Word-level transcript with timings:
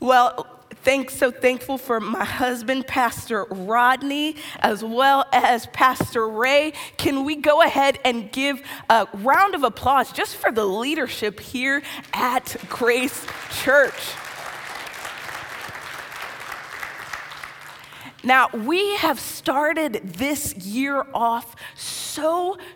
Well, 0.00 0.46
thanks, 0.76 1.14
so 1.14 1.30
thankful 1.30 1.76
for 1.76 2.00
my 2.00 2.24
husband, 2.24 2.86
Pastor 2.86 3.44
Rodney, 3.50 4.36
as 4.60 4.82
well 4.82 5.26
as 5.30 5.66
Pastor 5.66 6.26
Ray. 6.26 6.72
Can 6.96 7.26
we 7.26 7.36
go 7.36 7.60
ahead 7.60 7.98
and 8.02 8.32
give 8.32 8.62
a 8.88 9.06
round 9.12 9.54
of 9.54 9.62
applause 9.62 10.10
just 10.10 10.36
for 10.36 10.50
the 10.50 10.64
leadership 10.64 11.38
here 11.38 11.82
at 12.14 12.56
Grace 12.70 13.26
Church? 13.62 13.92
Now, 18.24 18.48
we 18.48 18.96
have 18.96 19.20
started 19.20 20.00
this 20.02 20.54
year 20.54 21.04
off 21.12 21.56
so 21.74 21.99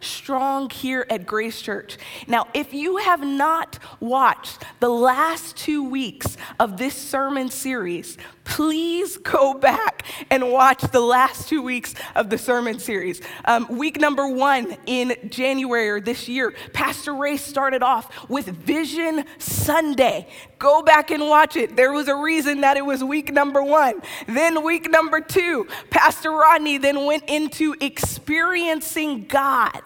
strong 0.01 0.71
here 0.71 1.07
at 1.11 1.27
Grace 1.27 1.61
Church. 1.61 1.99
Now, 2.27 2.47
if 2.55 2.73
you 2.73 2.99
have 2.99 3.25
not 3.25 3.79
watched 4.01 4.63
the 4.81 4.89
last 4.89 5.57
two 5.57 5.89
weeks 5.89 6.37
of 6.59 6.77
this 6.77 6.95
sermon 6.95 7.51
series, 7.51 8.17
please 8.45 9.17
go 9.17 9.55
back 9.55 10.05
and 10.31 10.53
watch 10.53 10.81
the 10.83 11.01
last 11.01 11.49
two 11.49 11.63
weeks 11.63 11.95
of 12.15 12.31
the 12.31 12.39
sermon 12.39 12.79
series. 12.79 13.21
Um, 13.45 13.67
week 13.69 14.01
number 14.01 14.29
one 14.29 14.77
in 14.87 15.17
January 15.29 15.89
or 15.89 16.01
this 16.01 16.29
year, 16.29 16.55
Pastor 16.73 17.15
Ray 17.15 17.37
started 17.37 17.83
off 17.83 18.29
with 18.29 18.47
Vision 18.47 19.25
Sunday. 19.39 20.29
Go 20.59 20.83
back 20.83 21.11
and 21.11 21.29
watch 21.29 21.57
it. 21.57 21.77
There 21.77 21.93
was 21.93 22.09
a 22.09 22.15
reason 22.15 22.61
that 22.61 22.77
it 22.77 22.85
was 22.85 23.03
week 23.03 23.33
number 23.33 23.63
one. 23.63 24.01
Then, 24.27 24.65
week 24.65 24.91
number 24.91 25.21
two, 25.21 25.67
Pastor 25.91 26.31
Rodney 26.31 26.79
then 26.79 27.05
went 27.05 27.25
into 27.29 27.75
experiencing 27.81 29.27
God, 29.27 29.83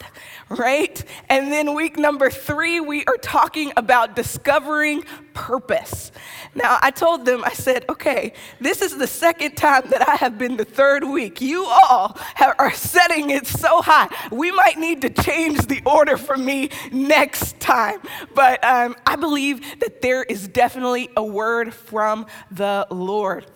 right? 0.48 1.02
And 1.28 1.50
then, 1.50 1.75
week 1.75 1.97
number 1.97 2.30
three, 2.30 2.80
we 2.80 3.05
are 3.06 3.16
talking 3.16 3.72
about 3.77 4.14
discovering 4.14 5.05
purpose. 5.38 6.10
Now, 6.56 6.78
I 6.83 6.91
told 6.91 7.24
them, 7.24 7.45
I 7.45 7.52
said, 7.52 7.84
okay, 7.88 8.33
this 8.60 8.83
is 8.83 8.98
the 8.98 9.06
second 9.06 9.56
time 9.56 9.84
that 9.91 10.09
I 10.09 10.16
have 10.16 10.37
been 10.37 10.56
the 10.56 10.64
third 10.64 11.05
week. 11.05 11.41
You 11.41 11.64
all 11.64 12.19
have, 12.34 12.56
are 12.58 12.72
setting 12.72 13.31
it 13.31 13.47
so 13.47 13.81
high. 13.81 14.09
We 14.33 14.50
might 14.50 14.78
need 14.78 15.00
to 15.03 15.11
change 15.11 15.66
the 15.66 15.81
order 15.86 16.16
for 16.16 16.36
me 16.36 16.70
next 16.91 17.61
time. 17.61 18.00
But 18.34 18.62
um, 18.64 18.97
I 19.06 19.14
believe 19.14 19.78
that 19.78 20.03
there 20.03 20.25
is 20.25 20.48
definitely 20.48 21.09
a 21.16 21.22
word 21.22 21.72
from 21.72 22.27
the 22.50 22.89
Lord. 22.91 23.47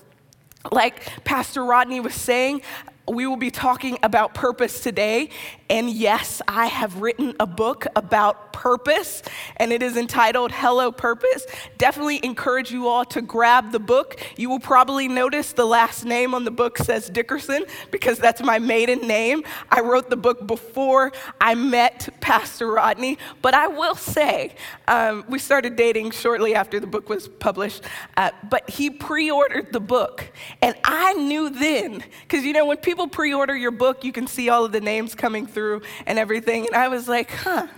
Like 0.71 1.25
Pastor 1.25 1.65
Rodney 1.65 1.99
was 1.99 2.15
saying, 2.15 2.63
we 3.09 3.27
will 3.27 3.37
be 3.37 3.51
talking 3.51 3.99
about 4.05 4.35
purpose 4.35 4.81
today. 4.81 5.31
And 5.73 5.89
yes, 5.89 6.43
I 6.47 6.67
have 6.67 7.01
written 7.01 7.35
a 7.41 7.47
book 7.47 7.87
about 7.97 8.53
purpose, 8.53 9.23
and 9.57 9.73
it 9.73 9.83
is 9.83 9.97
entitled 9.97 10.53
Hello 10.53 10.93
Purpose. 10.93 11.47
Definitely 11.79 12.21
encourage 12.23 12.71
you 12.71 12.89
all 12.89 13.07
to 13.07 13.23
grab 13.23 13.73
the 13.73 13.79
book. 13.79 14.21
You 14.37 14.51
will 14.51 14.61
probably 14.61 15.09
notice 15.09 15.55
the 15.55 15.65
last 15.65 16.05
name 16.05 16.35
on 16.35 16.45
the 16.45 16.51
book 16.51 16.77
says 16.77 17.09
Dickerson 17.09 17.65
because 17.91 18.19
that's 18.19 18.43
my 18.43 18.59
maiden 18.59 19.09
name. 19.09 19.45
I 19.71 19.81
wrote 19.81 20.11
the 20.11 20.17
book 20.17 20.47
before 20.47 21.11
I 21.41 21.55
met 21.55 22.21
Pastor 22.21 22.71
Rodney, 22.71 23.17
but 23.41 23.55
I 23.55 23.69
will 23.69 23.95
say, 23.95 24.55
um, 24.89 25.25
we 25.27 25.39
started 25.39 25.75
dating 25.75 26.11
shortly 26.11 26.55
after 26.55 26.81
the 26.81 26.87
book 26.87 27.09
was 27.09 27.29
published, 27.29 27.83
uh, 28.19 28.31
but 28.51 28.69
he 28.69 28.91
pre 28.91 29.31
ordered 29.31 29.73
the 29.73 29.81
book. 29.81 30.31
And 30.61 30.77
I 30.85 31.15
knew 31.15 31.49
then, 31.49 32.05
because 32.29 32.45
you 32.45 32.53
know, 32.53 32.67
when 32.67 32.77
people 32.77 33.09
pre 33.09 33.33
order 33.33 33.57
your 33.57 33.71
book, 33.71 34.05
you 34.05 34.13
can 34.13 34.27
see 34.27 34.51
all 34.51 34.67
of 34.67 34.73
the 34.73 34.81
names 34.83 35.15
coming 35.15 35.47
through 35.47 35.62
through 35.63 35.83
and 36.07 36.19
everything. 36.19 36.67
And 36.67 36.75
I 36.75 36.89
was 36.89 37.09
like, 37.09 37.31
huh, 37.31 37.69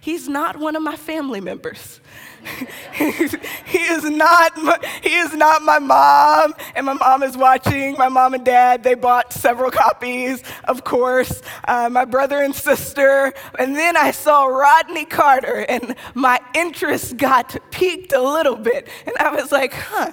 he's 0.00 0.28
not 0.28 0.58
one 0.58 0.76
of 0.76 0.82
my 0.82 0.96
family 0.96 1.40
members. 1.40 2.00
he 2.94 3.78
is 3.78 4.02
not 4.02 4.56
my, 4.60 4.76
he 5.02 5.14
is 5.14 5.32
not 5.32 5.62
my 5.62 5.78
mom. 5.78 6.54
And 6.74 6.84
my 6.84 6.92
mom 6.92 7.22
is 7.22 7.36
watching. 7.36 7.94
My 7.96 8.08
mom 8.08 8.34
and 8.34 8.44
dad 8.44 8.82
they 8.82 8.94
bought 8.94 9.32
several 9.32 9.70
copies 9.70 10.42
of 10.64 10.84
course. 10.84 11.40
Uh, 11.66 11.88
my 11.88 12.04
brother 12.04 12.42
and 12.42 12.54
sister. 12.54 13.32
And 13.58 13.76
then 13.76 13.96
i 13.96 14.10
saw 14.10 14.44
rodney 14.46 15.04
carter 15.04 15.64
and 15.68 15.94
my 16.14 16.40
interest 16.54 17.16
got 17.16 17.56
piqued 17.70 18.12
a 18.12 18.20
little 18.20 18.56
bit. 18.56 18.88
And 19.06 19.16
i 19.18 19.30
was 19.30 19.52
like 19.52 19.72
huh 19.72 20.12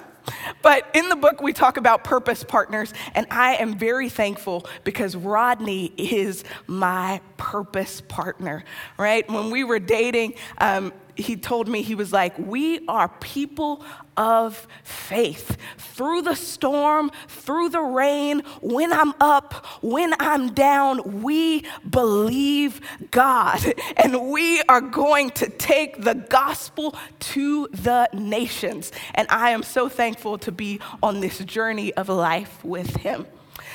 but 0.62 0.88
in 0.94 1.08
the 1.08 1.16
book, 1.16 1.40
we 1.40 1.52
talk 1.52 1.76
about 1.76 2.04
purpose 2.04 2.44
partners, 2.44 2.92
and 3.14 3.26
I 3.30 3.56
am 3.56 3.78
very 3.78 4.08
thankful 4.08 4.66
because 4.84 5.16
Rodney 5.16 5.92
is 5.96 6.44
my 6.66 7.20
purpose 7.36 8.00
partner, 8.00 8.64
right? 8.98 9.28
When 9.30 9.50
we 9.50 9.64
were 9.64 9.78
dating, 9.78 10.34
um, 10.58 10.92
he 11.16 11.36
told 11.36 11.68
me, 11.68 11.82
he 11.82 11.94
was 11.94 12.12
like, 12.12 12.38
We 12.38 12.86
are 12.86 13.08
people 13.20 13.84
of 14.16 14.66
faith. 14.84 15.56
Through 15.78 16.22
the 16.22 16.34
storm, 16.34 17.10
through 17.28 17.70
the 17.70 17.80
rain, 17.80 18.42
when 18.60 18.92
I'm 18.92 19.14
up, 19.20 19.66
when 19.82 20.14
I'm 20.20 20.52
down, 20.52 21.22
we 21.22 21.64
believe 21.88 22.80
God. 23.10 23.60
And 23.96 24.30
we 24.30 24.62
are 24.62 24.80
going 24.80 25.30
to 25.30 25.48
take 25.48 26.02
the 26.02 26.14
gospel 26.14 26.94
to 27.32 27.68
the 27.68 28.08
nations. 28.14 28.92
And 29.14 29.28
I 29.30 29.50
am 29.50 29.62
so 29.62 29.88
thankful 29.88 30.38
to 30.38 30.52
be 30.52 30.80
on 31.02 31.20
this 31.20 31.38
journey 31.38 31.92
of 31.94 32.08
life 32.08 32.64
with 32.64 32.96
him. 32.96 33.26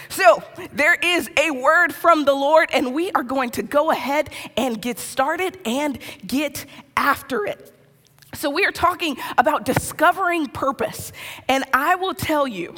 So, 0.09 0.43
there 0.73 0.95
is 0.95 1.29
a 1.37 1.51
word 1.51 1.93
from 1.93 2.25
the 2.25 2.33
Lord, 2.33 2.69
and 2.73 2.93
we 2.93 3.11
are 3.11 3.23
going 3.23 3.51
to 3.51 3.63
go 3.63 3.91
ahead 3.91 4.29
and 4.57 4.81
get 4.81 4.99
started 4.99 5.57
and 5.65 5.99
get 6.25 6.65
after 6.95 7.45
it. 7.45 7.71
So, 8.33 8.49
we 8.49 8.65
are 8.65 8.71
talking 8.71 9.17
about 9.37 9.65
discovering 9.65 10.47
purpose. 10.47 11.11
And 11.47 11.63
I 11.73 11.95
will 11.95 12.13
tell 12.13 12.47
you, 12.47 12.75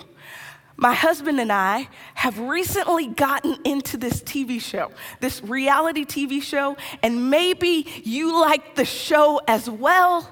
my 0.77 0.93
husband 0.93 1.39
and 1.39 1.51
I 1.51 1.89
have 2.13 2.37
recently 2.37 3.07
gotten 3.07 3.57
into 3.65 3.97
this 3.97 4.21
TV 4.21 4.61
show, 4.61 4.91
this 5.19 5.41
reality 5.41 6.05
TV 6.05 6.41
show, 6.41 6.77
and 7.01 7.31
maybe 7.31 7.87
you 8.03 8.39
like 8.39 8.75
the 8.75 8.85
show 8.85 9.41
as 9.47 9.67
well. 9.67 10.31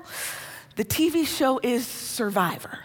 The 0.75 0.85
TV 0.85 1.25
show 1.25 1.59
is 1.63 1.87
Survivor. 1.87 2.84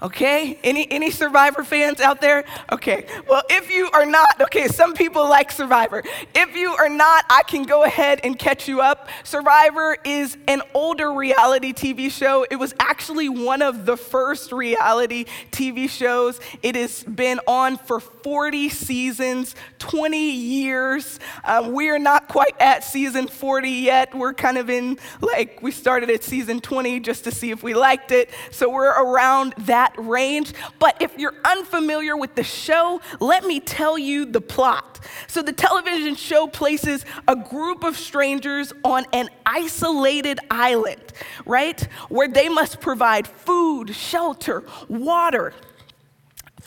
Okay? 0.00 0.58
Any, 0.62 0.88
any 0.90 1.10
Survivor 1.10 1.64
fans 1.64 2.00
out 2.00 2.20
there? 2.20 2.44
Okay. 2.70 3.06
Well, 3.28 3.42
if 3.50 3.68
you 3.70 3.90
are 3.92 4.06
not, 4.06 4.40
okay, 4.42 4.68
some 4.68 4.94
people 4.94 5.28
like 5.28 5.50
Survivor. 5.50 6.04
If 6.34 6.54
you 6.54 6.70
are 6.70 6.88
not, 6.88 7.24
I 7.28 7.42
can 7.42 7.64
go 7.64 7.82
ahead 7.82 8.20
and 8.22 8.38
catch 8.38 8.68
you 8.68 8.80
up. 8.80 9.08
Survivor 9.24 9.96
is 10.04 10.36
an 10.46 10.62
older 10.72 11.12
reality 11.12 11.72
TV 11.72 12.10
show. 12.12 12.46
It 12.48 12.56
was 12.56 12.74
actually 12.78 13.28
one 13.28 13.60
of 13.60 13.86
the 13.86 13.96
first 13.96 14.52
reality 14.52 15.24
TV 15.50 15.88
shows. 15.88 16.38
It 16.62 16.76
has 16.76 17.02
been 17.02 17.40
on 17.48 17.76
for 17.76 17.98
40 17.98 18.68
seasons, 18.68 19.56
20 19.80 20.30
years. 20.30 21.18
Um, 21.44 21.72
we 21.72 21.90
are 21.90 21.98
not 21.98 22.28
quite 22.28 22.54
at 22.60 22.84
season 22.84 23.26
40 23.26 23.68
yet. 23.68 24.14
We're 24.14 24.34
kind 24.34 24.58
of 24.58 24.70
in, 24.70 24.98
like, 25.20 25.60
we 25.60 25.72
started 25.72 26.08
at 26.10 26.22
season 26.22 26.60
20 26.60 27.00
just 27.00 27.24
to 27.24 27.32
see 27.32 27.50
if 27.50 27.64
we 27.64 27.74
liked 27.74 28.12
it. 28.12 28.30
So 28.52 28.70
we're 28.70 28.90
around 28.90 29.54
that 29.58 29.87
that 29.88 30.02
range. 30.02 30.52
But 30.78 31.00
if 31.00 31.16
you're 31.18 31.34
unfamiliar 31.44 32.16
with 32.16 32.34
the 32.34 32.42
show, 32.42 33.00
let 33.20 33.44
me 33.44 33.60
tell 33.60 33.98
you 33.98 34.24
the 34.24 34.40
plot. 34.40 35.00
So, 35.26 35.42
the 35.42 35.52
television 35.52 36.14
show 36.14 36.46
places 36.46 37.04
a 37.26 37.36
group 37.36 37.84
of 37.84 37.96
strangers 37.96 38.72
on 38.84 39.06
an 39.12 39.28
isolated 39.46 40.38
island, 40.50 41.12
right? 41.46 41.80
Where 42.08 42.28
they 42.28 42.48
must 42.48 42.80
provide 42.80 43.26
food, 43.26 43.94
shelter, 43.94 44.64
water 44.88 45.52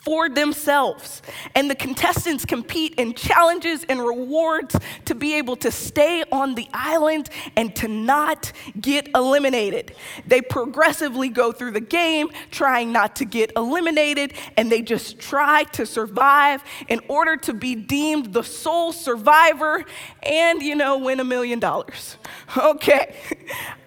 for 0.01 0.29
themselves. 0.29 1.22
And 1.56 1.69
the 1.69 1.75
contestants 1.75 2.44
compete 2.44 2.95
in 2.95 3.13
challenges 3.13 3.85
and 3.88 4.00
rewards 4.00 4.75
to 5.06 5.16
be 5.16 5.35
able 5.35 5.56
to 5.57 5.72
stay 5.72 6.23
on 6.31 6.56
the 6.56 6.67
island 6.73 7.29
and 7.56 7.75
to 7.78 7.88
not 7.88 8.51
get 8.79 9.09
eliminated. 9.13 9.95
They 10.25 10.41
progressively 10.41 11.29
go 11.29 11.51
through 11.51 11.72
the 11.72 11.81
game 11.81 12.29
trying 12.50 12.91
not 12.91 13.16
to 13.17 13.25
get 13.25 13.51
eliminated, 13.56 14.33
and 14.57 14.71
they 14.71 14.81
just 14.81 15.19
try 15.19 15.63
to 15.65 15.86
survive 15.86 16.63
in 16.88 17.00
order 17.07 17.38
to 17.38 17.53
be 17.53 17.75
deemed 17.75 18.33
the 18.33 18.44
sole 18.44 18.92
survivor 18.92 19.86
and, 20.24 20.62
you 20.62 20.75
know, 20.75 20.98
win 20.98 21.19
a 21.19 21.25
million 21.25 21.59
dollars. 21.59 22.18
Okay. 22.57 23.15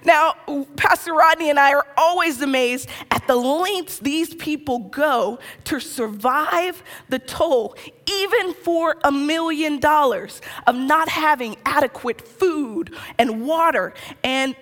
Now, 0.05 0.35
Pastor 0.77 1.15
Rodney 1.15 1.51
and 1.51 1.59
I 1.59 1.73
are 1.73 1.87
always 1.97 2.43
amazed 2.43 2.89
at 3.11 3.27
the 3.27 3.37
lengths 3.37 3.99
these 3.99 4.35
people 4.35 4.81
go 4.91 5.39
to 5.65 5.81
survive 5.81 6.83
the 7.09 7.19
toll, 7.19 7.77
even 8.07 8.53
for 8.55 8.97
a 9.03 9.11
million 9.11 9.81
dollars 9.81 10.43
of 10.67 10.77
not 10.77 11.09
having 11.09 11.57
adequate 11.65 12.21
food 12.21 12.95
and 13.19 13.47
water 13.47 13.95
and 14.23 14.55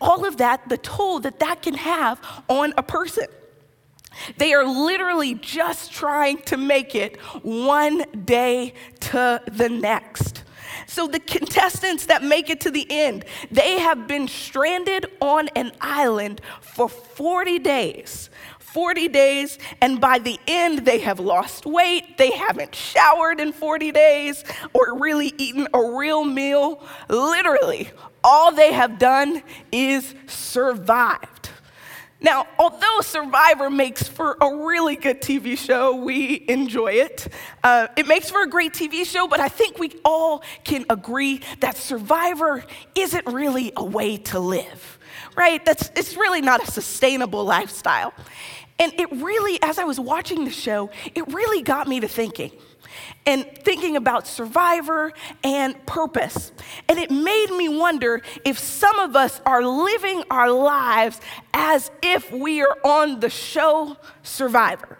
all 0.00 0.24
of 0.24 0.38
that, 0.38 0.68
the 0.68 0.78
toll 0.78 1.20
that 1.20 1.38
that 1.38 1.62
can 1.62 1.74
have 1.74 2.20
on 2.48 2.74
a 2.76 2.82
person. 2.82 3.26
They 4.38 4.52
are 4.52 4.66
literally 4.66 5.34
just 5.34 5.92
trying 5.92 6.42
to 6.42 6.56
make 6.56 6.94
it 6.94 7.16
one 7.42 8.04
day 8.24 8.74
to 9.00 9.40
the 9.46 9.68
next. 9.68 10.42
So 10.90 11.06
the 11.06 11.20
contestants 11.20 12.06
that 12.06 12.24
make 12.24 12.50
it 12.50 12.62
to 12.62 12.70
the 12.70 12.84
end, 12.90 13.24
they 13.48 13.78
have 13.78 14.08
been 14.08 14.26
stranded 14.26 15.06
on 15.20 15.46
an 15.54 15.70
island 15.80 16.40
for 16.60 16.88
40 16.88 17.60
days. 17.60 18.28
40 18.58 19.06
days, 19.06 19.58
and 19.80 20.00
by 20.00 20.18
the 20.18 20.40
end, 20.48 20.80
they 20.80 20.98
have 20.98 21.20
lost 21.20 21.64
weight, 21.64 22.18
they 22.18 22.32
haven't 22.32 22.74
showered 22.74 23.38
in 23.38 23.52
40 23.52 23.92
days, 23.92 24.44
or 24.72 24.98
really 24.98 25.32
eaten 25.38 25.68
a 25.72 25.80
real 25.96 26.24
meal. 26.24 26.82
Literally, 27.08 27.90
all 28.24 28.50
they 28.50 28.72
have 28.72 28.98
done 28.98 29.44
is 29.70 30.14
survived. 30.26 31.39
Now, 32.22 32.46
although 32.58 33.00
Survivor 33.00 33.70
makes 33.70 34.06
for 34.06 34.36
a 34.40 34.54
really 34.66 34.96
good 34.96 35.22
TV 35.22 35.56
show, 35.56 35.96
we 35.96 36.44
enjoy 36.48 36.92
it. 36.92 37.28
Uh, 37.64 37.86
it 37.96 38.06
makes 38.06 38.30
for 38.30 38.42
a 38.42 38.46
great 38.46 38.74
TV 38.74 39.06
show, 39.06 39.26
but 39.26 39.40
I 39.40 39.48
think 39.48 39.78
we 39.78 39.98
all 40.04 40.42
can 40.62 40.84
agree 40.90 41.40
that 41.60 41.78
Survivor 41.78 42.62
isn't 42.94 43.26
really 43.26 43.72
a 43.74 43.84
way 43.84 44.18
to 44.18 44.38
live, 44.38 44.98
right? 45.34 45.64
That's, 45.64 45.90
it's 45.96 46.14
really 46.14 46.42
not 46.42 46.62
a 46.62 46.70
sustainable 46.70 47.44
lifestyle. 47.44 48.12
And 48.78 48.92
it 48.98 49.10
really, 49.12 49.58
as 49.62 49.78
I 49.78 49.84
was 49.84 49.98
watching 49.98 50.44
the 50.44 50.50
show, 50.50 50.90
it 51.14 51.26
really 51.32 51.62
got 51.62 51.88
me 51.88 52.00
to 52.00 52.08
thinking 52.08 52.52
and 53.26 53.46
thinking 53.62 53.96
about 53.96 54.26
survivor 54.26 55.12
and 55.44 55.84
purpose. 55.86 56.52
And 56.88 56.98
it 56.98 57.10
made 57.10 57.50
me 57.50 57.68
wonder 57.68 58.22
if 58.44 58.58
some 58.58 58.98
of 58.98 59.16
us 59.16 59.40
are 59.46 59.62
living 59.62 60.24
our 60.30 60.50
lives 60.50 61.20
as 61.52 61.90
if 62.02 62.30
we 62.32 62.62
are 62.62 62.76
on 62.84 63.20
the 63.20 63.30
show 63.30 63.96
Survivor. 64.22 64.98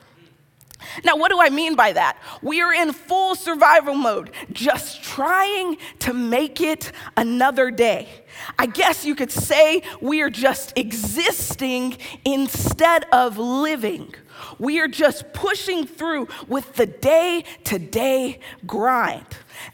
Now, 1.04 1.16
what 1.16 1.30
do 1.30 1.40
I 1.40 1.50
mean 1.50 1.74
by 1.76 1.92
that? 1.92 2.18
We 2.42 2.62
are 2.62 2.72
in 2.72 2.92
full 2.92 3.34
survival 3.34 3.94
mode, 3.94 4.30
just 4.52 5.02
trying 5.02 5.76
to 6.00 6.12
make 6.12 6.60
it 6.60 6.92
another 7.16 7.70
day. 7.70 8.08
I 8.58 8.66
guess 8.66 9.04
you 9.04 9.14
could 9.14 9.30
say 9.30 9.82
we 10.00 10.22
are 10.22 10.30
just 10.30 10.76
existing 10.76 11.98
instead 12.24 13.04
of 13.12 13.38
living. 13.38 14.14
We 14.60 14.78
are 14.80 14.88
just 14.88 15.32
pushing 15.32 15.86
through 15.86 16.28
with 16.46 16.74
the 16.74 16.86
day 16.86 17.44
to 17.64 17.78
day 17.78 18.40
grind. 18.66 19.26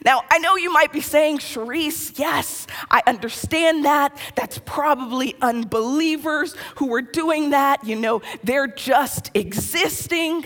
Now, 0.05 0.23
I 0.31 0.39
know 0.39 0.57
you 0.57 0.73
might 0.73 0.93
be 0.93 1.01
saying, 1.01 1.39
Cherese, 1.39 2.19
yes, 2.19 2.67
I 2.91 3.03
understand 3.07 3.85
that. 3.85 4.17
That's 4.37 4.59
probably 4.65 5.35
unbelievers 5.43 6.55
who 6.77 6.95
are 6.95 7.03
doing 7.03 7.51
that. 7.51 7.85
You 7.85 7.97
know, 7.97 8.23
they're 8.45 8.69
just 8.69 9.31
existing. 9.35 10.45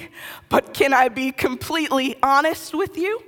But 0.49 0.73
can 0.73 0.95
I 0.95 1.09
be 1.09 1.33
completely 1.33 2.17
honest 2.23 2.75
with 2.75 2.97
you? 2.97 3.23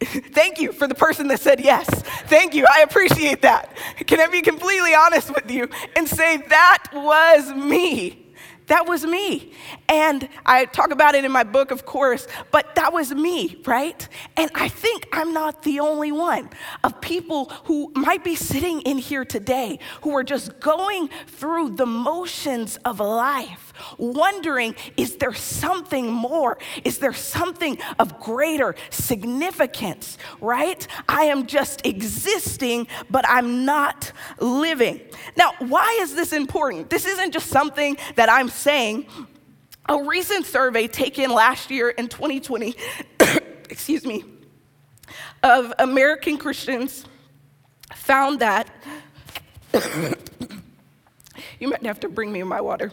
Thank 0.00 0.60
you 0.60 0.70
for 0.70 0.86
the 0.86 0.94
person 0.94 1.26
that 1.28 1.40
said 1.40 1.60
yes. 1.60 1.88
Thank 2.28 2.54
you. 2.54 2.66
I 2.72 2.82
appreciate 2.82 3.42
that. 3.42 3.76
Can 4.06 4.20
I 4.20 4.28
be 4.28 4.42
completely 4.42 4.94
honest 4.94 5.34
with 5.34 5.50
you 5.50 5.68
and 5.96 6.08
say 6.08 6.36
that 6.36 6.84
was 6.92 7.52
me? 7.52 8.27
That 8.68 8.86
was 8.86 9.04
me. 9.04 9.52
And 9.88 10.28
I 10.46 10.66
talk 10.66 10.90
about 10.90 11.14
it 11.14 11.24
in 11.24 11.32
my 11.32 11.42
book, 11.42 11.70
of 11.70 11.84
course, 11.84 12.26
but 12.50 12.74
that 12.76 12.92
was 12.92 13.12
me, 13.12 13.60
right? 13.66 14.06
And 14.36 14.50
I 14.54 14.68
think 14.68 15.08
I'm 15.12 15.32
not 15.32 15.62
the 15.62 15.80
only 15.80 16.12
one 16.12 16.50
of 16.84 17.00
people 17.00 17.46
who 17.64 17.90
might 17.94 18.22
be 18.22 18.34
sitting 18.36 18.82
in 18.82 18.98
here 18.98 19.24
today 19.24 19.78
who 20.02 20.16
are 20.16 20.24
just 20.24 20.60
going 20.60 21.08
through 21.26 21.70
the 21.70 21.86
motions 21.86 22.76
of 22.84 23.00
life, 23.00 23.67
wondering 23.96 24.74
is 24.96 25.16
there 25.16 25.34
something 25.34 26.10
more? 26.10 26.58
Is 26.84 26.98
there 26.98 27.12
something 27.12 27.78
of 27.98 28.18
greater 28.20 28.74
significance, 28.90 30.18
right? 30.40 30.86
I 31.08 31.24
am 31.24 31.46
just 31.46 31.84
existing, 31.86 32.88
but 33.10 33.24
I'm 33.28 33.64
not 33.64 34.12
living. 34.40 35.00
Now, 35.36 35.52
why 35.58 35.98
is 36.00 36.14
this 36.14 36.32
important? 36.32 36.90
This 36.90 37.06
isn't 37.06 37.32
just 37.32 37.48
something 37.48 37.96
that 38.16 38.28
I'm 38.30 38.48
saying. 38.48 39.06
A 39.88 40.02
recent 40.02 40.44
survey 40.44 40.86
taken 40.86 41.30
last 41.30 41.70
year 41.70 41.88
in 41.88 42.08
2020, 42.08 42.76
excuse 43.70 44.04
me, 44.04 44.24
of 45.42 45.72
American 45.78 46.36
Christians 46.36 47.06
found 47.94 48.40
that, 48.40 48.68
you 51.58 51.68
might 51.68 51.84
have 51.86 52.00
to 52.00 52.08
bring 52.08 52.32
me 52.32 52.42
my 52.42 52.60
water. 52.60 52.92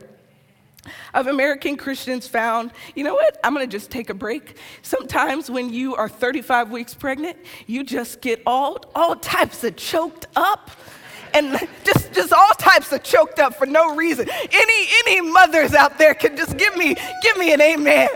Of 1.16 1.28
American 1.28 1.78
Christians 1.78 2.28
found, 2.28 2.72
you 2.94 3.06
know 3.06 3.14
what? 3.14 3.40
I'm 3.42 3.54
gonna 3.54 3.68
just 3.68 3.90
take 3.90 4.10
a 4.10 4.14
break. 4.14 4.58
Sometimes 4.82 5.50
when 5.50 5.74
you 5.74 5.96
are 5.96 6.10
35 6.10 6.72
weeks 6.72 6.94
pregnant, 6.94 7.38
you 7.68 7.86
just 7.86 8.20
get 8.20 8.42
all, 8.46 8.84
all 8.94 9.16
types 9.16 9.64
of 9.64 9.78
choked 9.78 10.28
up 10.36 10.70
and 11.34 11.58
just, 11.86 12.12
just 12.14 12.34
all 12.34 12.52
types 12.58 12.92
of 12.92 13.02
choked 13.02 13.40
up 13.40 13.56
for 13.56 13.66
no 13.66 13.96
reason. 13.96 14.30
Any, 14.30 14.88
any 15.06 15.22
mothers 15.22 15.74
out 15.74 15.98
there 15.98 16.14
can 16.14 16.36
just 16.36 16.58
give 16.58 16.76
me, 16.76 16.96
give 17.22 17.38
me 17.38 17.54
an 17.54 17.62
amen. 17.62 18.10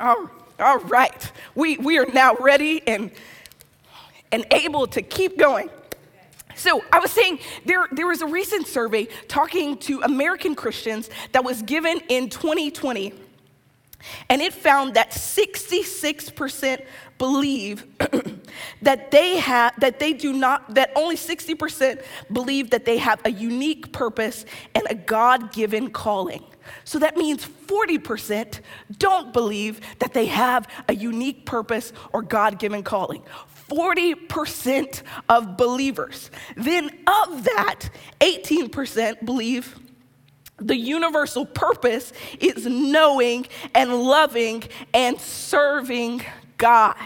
All, 0.00 0.30
all 0.58 0.78
right. 0.78 1.32
We, 1.54 1.76
we 1.76 1.98
are 1.98 2.06
now 2.06 2.36
ready 2.36 2.82
and, 2.86 3.10
and 4.32 4.46
able 4.50 4.86
to 4.88 5.02
keep 5.02 5.38
going. 5.38 5.68
So 6.56 6.82
I 6.90 6.98
was 6.98 7.10
saying 7.10 7.38
there, 7.64 7.86
there 7.92 8.06
was 8.06 8.22
a 8.22 8.26
recent 8.26 8.66
survey 8.66 9.06
talking 9.28 9.76
to 9.78 10.00
American 10.02 10.54
Christians 10.54 11.10
that 11.32 11.44
was 11.44 11.62
given 11.62 12.00
in 12.08 12.30
2020, 12.30 13.12
and 14.30 14.42
it 14.42 14.54
found 14.54 14.94
that 14.94 15.10
66% 15.10 16.84
believe 17.18 17.84
that 18.82 19.10
they 19.10 19.36
have 19.36 19.78
that 19.80 19.98
they 19.98 20.12
do 20.12 20.32
not 20.32 20.74
that 20.74 20.92
only 20.94 21.16
60% 21.16 22.02
believe 22.32 22.70
that 22.70 22.84
they 22.84 22.98
have 22.98 23.20
a 23.24 23.30
unique 23.30 23.92
purpose 23.92 24.44
and 24.74 24.84
a 24.88 24.94
God-given 24.94 25.90
calling. 25.90 26.44
So 26.84 26.98
that 26.98 27.16
means 27.16 27.46
40% 27.66 28.60
don't 28.98 29.32
believe 29.32 29.80
that 29.98 30.12
they 30.14 30.26
have 30.26 30.68
a 30.88 30.94
unique 30.94 31.46
purpose 31.46 31.92
or 32.12 32.22
God-given 32.22 32.82
calling. 32.82 33.22
40% 33.68 35.02
of 35.28 35.56
believers. 35.56 36.30
Then 36.56 36.86
of 37.06 37.44
that, 37.44 37.90
18% 38.20 39.24
believe 39.24 39.78
the 40.58 40.76
universal 40.76 41.44
purpose 41.44 42.12
is 42.40 42.66
knowing 42.66 43.46
and 43.74 43.94
loving 44.02 44.64
and 44.94 45.20
serving 45.20 46.22
God. 46.56 46.96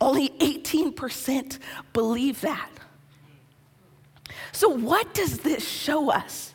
Only 0.00 0.28
18% 0.30 1.58
believe 1.92 2.40
that. 2.42 2.70
So, 4.52 4.68
what 4.68 5.12
does 5.14 5.38
this 5.38 5.68
show 5.68 6.10
us? 6.10 6.53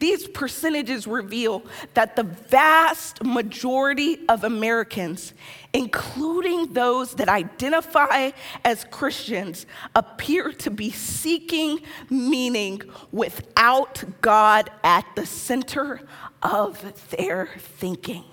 These 0.00 0.28
percentages 0.28 1.06
reveal 1.06 1.62
that 1.92 2.16
the 2.16 2.22
vast 2.22 3.22
majority 3.22 4.18
of 4.30 4.44
Americans, 4.44 5.34
including 5.74 6.72
those 6.72 7.14
that 7.16 7.28
identify 7.28 8.30
as 8.64 8.84
Christians, 8.90 9.66
appear 9.94 10.52
to 10.52 10.70
be 10.70 10.90
seeking 10.90 11.80
meaning 12.08 12.80
without 13.12 14.02
God 14.22 14.70
at 14.82 15.04
the 15.16 15.26
center 15.26 16.00
of 16.42 17.10
their 17.10 17.50
thinking. 17.58 18.24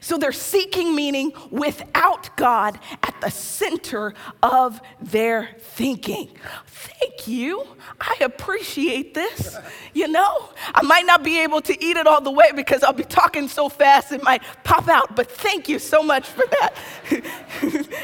So 0.00 0.18
they're 0.18 0.32
seeking 0.32 0.94
meaning 0.94 1.32
without 1.50 2.36
God 2.36 2.78
at 3.02 3.14
the 3.20 3.30
center 3.30 4.14
of 4.42 4.80
their 5.00 5.50
thinking. 5.58 6.28
Thank 6.66 7.26
you. 7.26 7.66
I 8.00 8.16
appreciate 8.20 9.14
this. 9.14 9.56
You 9.92 10.08
know, 10.08 10.50
I 10.74 10.82
might 10.82 11.06
not 11.06 11.22
be 11.22 11.40
able 11.40 11.60
to 11.62 11.84
eat 11.84 11.96
it 11.96 12.06
all 12.06 12.20
the 12.20 12.30
way 12.30 12.50
because 12.54 12.82
I'll 12.82 12.92
be 12.92 13.04
talking 13.04 13.48
so 13.48 13.68
fast 13.68 14.12
it 14.12 14.22
might 14.22 14.42
pop 14.64 14.88
out, 14.88 15.14
but 15.16 15.30
thank 15.30 15.68
you 15.68 15.78
so 15.78 16.02
much 16.02 16.26
for 16.26 16.44
that. 16.46 16.74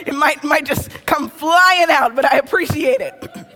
it 0.06 0.14
might, 0.14 0.42
might 0.44 0.64
just 0.64 0.90
come 1.06 1.28
flying 1.28 1.90
out, 1.90 2.14
but 2.14 2.24
I 2.24 2.38
appreciate 2.38 3.00
it. 3.00 3.46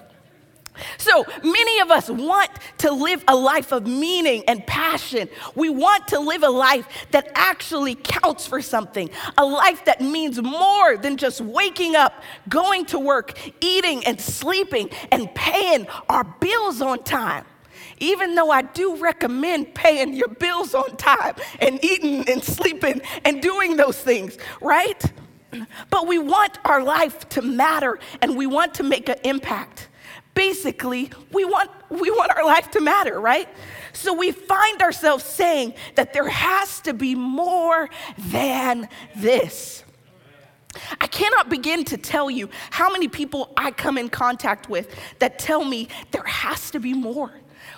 So 0.98 1.24
many 1.42 1.80
of 1.80 1.90
us 1.90 2.08
want 2.08 2.50
to 2.78 2.92
live 2.92 3.24
a 3.28 3.36
life 3.36 3.72
of 3.72 3.86
meaning 3.86 4.44
and 4.48 4.66
passion. 4.66 5.28
We 5.54 5.70
want 5.70 6.08
to 6.08 6.20
live 6.20 6.42
a 6.42 6.50
life 6.50 6.86
that 7.10 7.30
actually 7.34 7.94
counts 7.94 8.46
for 8.46 8.60
something, 8.62 9.10
a 9.38 9.44
life 9.44 9.84
that 9.84 10.00
means 10.00 10.40
more 10.40 10.96
than 10.96 11.16
just 11.16 11.40
waking 11.40 11.96
up, 11.96 12.22
going 12.48 12.86
to 12.86 12.98
work, 12.98 13.38
eating 13.60 14.04
and 14.06 14.20
sleeping, 14.20 14.90
and 15.10 15.32
paying 15.34 15.86
our 16.08 16.24
bills 16.24 16.80
on 16.80 17.02
time. 17.02 17.44
Even 17.98 18.34
though 18.34 18.50
I 18.50 18.62
do 18.62 18.96
recommend 18.96 19.74
paying 19.74 20.14
your 20.14 20.28
bills 20.28 20.74
on 20.74 20.96
time 20.96 21.34
and 21.60 21.82
eating 21.84 22.28
and 22.28 22.42
sleeping 22.42 23.00
and 23.24 23.40
doing 23.40 23.76
those 23.76 23.98
things, 23.98 24.36
right? 24.60 25.02
But 25.90 26.08
we 26.08 26.18
want 26.18 26.58
our 26.64 26.82
life 26.82 27.28
to 27.30 27.42
matter 27.42 28.00
and 28.20 28.36
we 28.36 28.44
want 28.44 28.74
to 28.74 28.82
make 28.82 29.08
an 29.08 29.18
impact 29.22 29.88
basically, 30.34 31.10
we 31.32 31.44
want, 31.44 31.70
we 31.90 32.10
want 32.10 32.30
our 32.36 32.44
life 32.44 32.70
to 32.72 32.80
matter, 32.80 33.20
right? 33.20 33.48
So 33.92 34.12
we 34.12 34.32
find 34.32 34.82
ourselves 34.82 35.24
saying 35.24 35.74
that 35.94 36.12
there 36.12 36.28
has 36.28 36.80
to 36.80 36.92
be 36.92 37.14
more 37.14 37.88
than 38.18 38.88
this. 39.16 39.84
I 41.00 41.06
cannot 41.06 41.48
begin 41.48 41.84
to 41.84 41.96
tell 41.96 42.28
you 42.28 42.50
how 42.70 42.90
many 42.90 43.06
people 43.06 43.52
I 43.56 43.70
come 43.70 43.96
in 43.96 44.08
contact 44.08 44.68
with 44.68 44.94
that 45.20 45.38
tell 45.38 45.64
me 45.64 45.88
there 46.10 46.24
has 46.24 46.70
to 46.72 46.80
be 46.80 46.92
more 46.92 47.32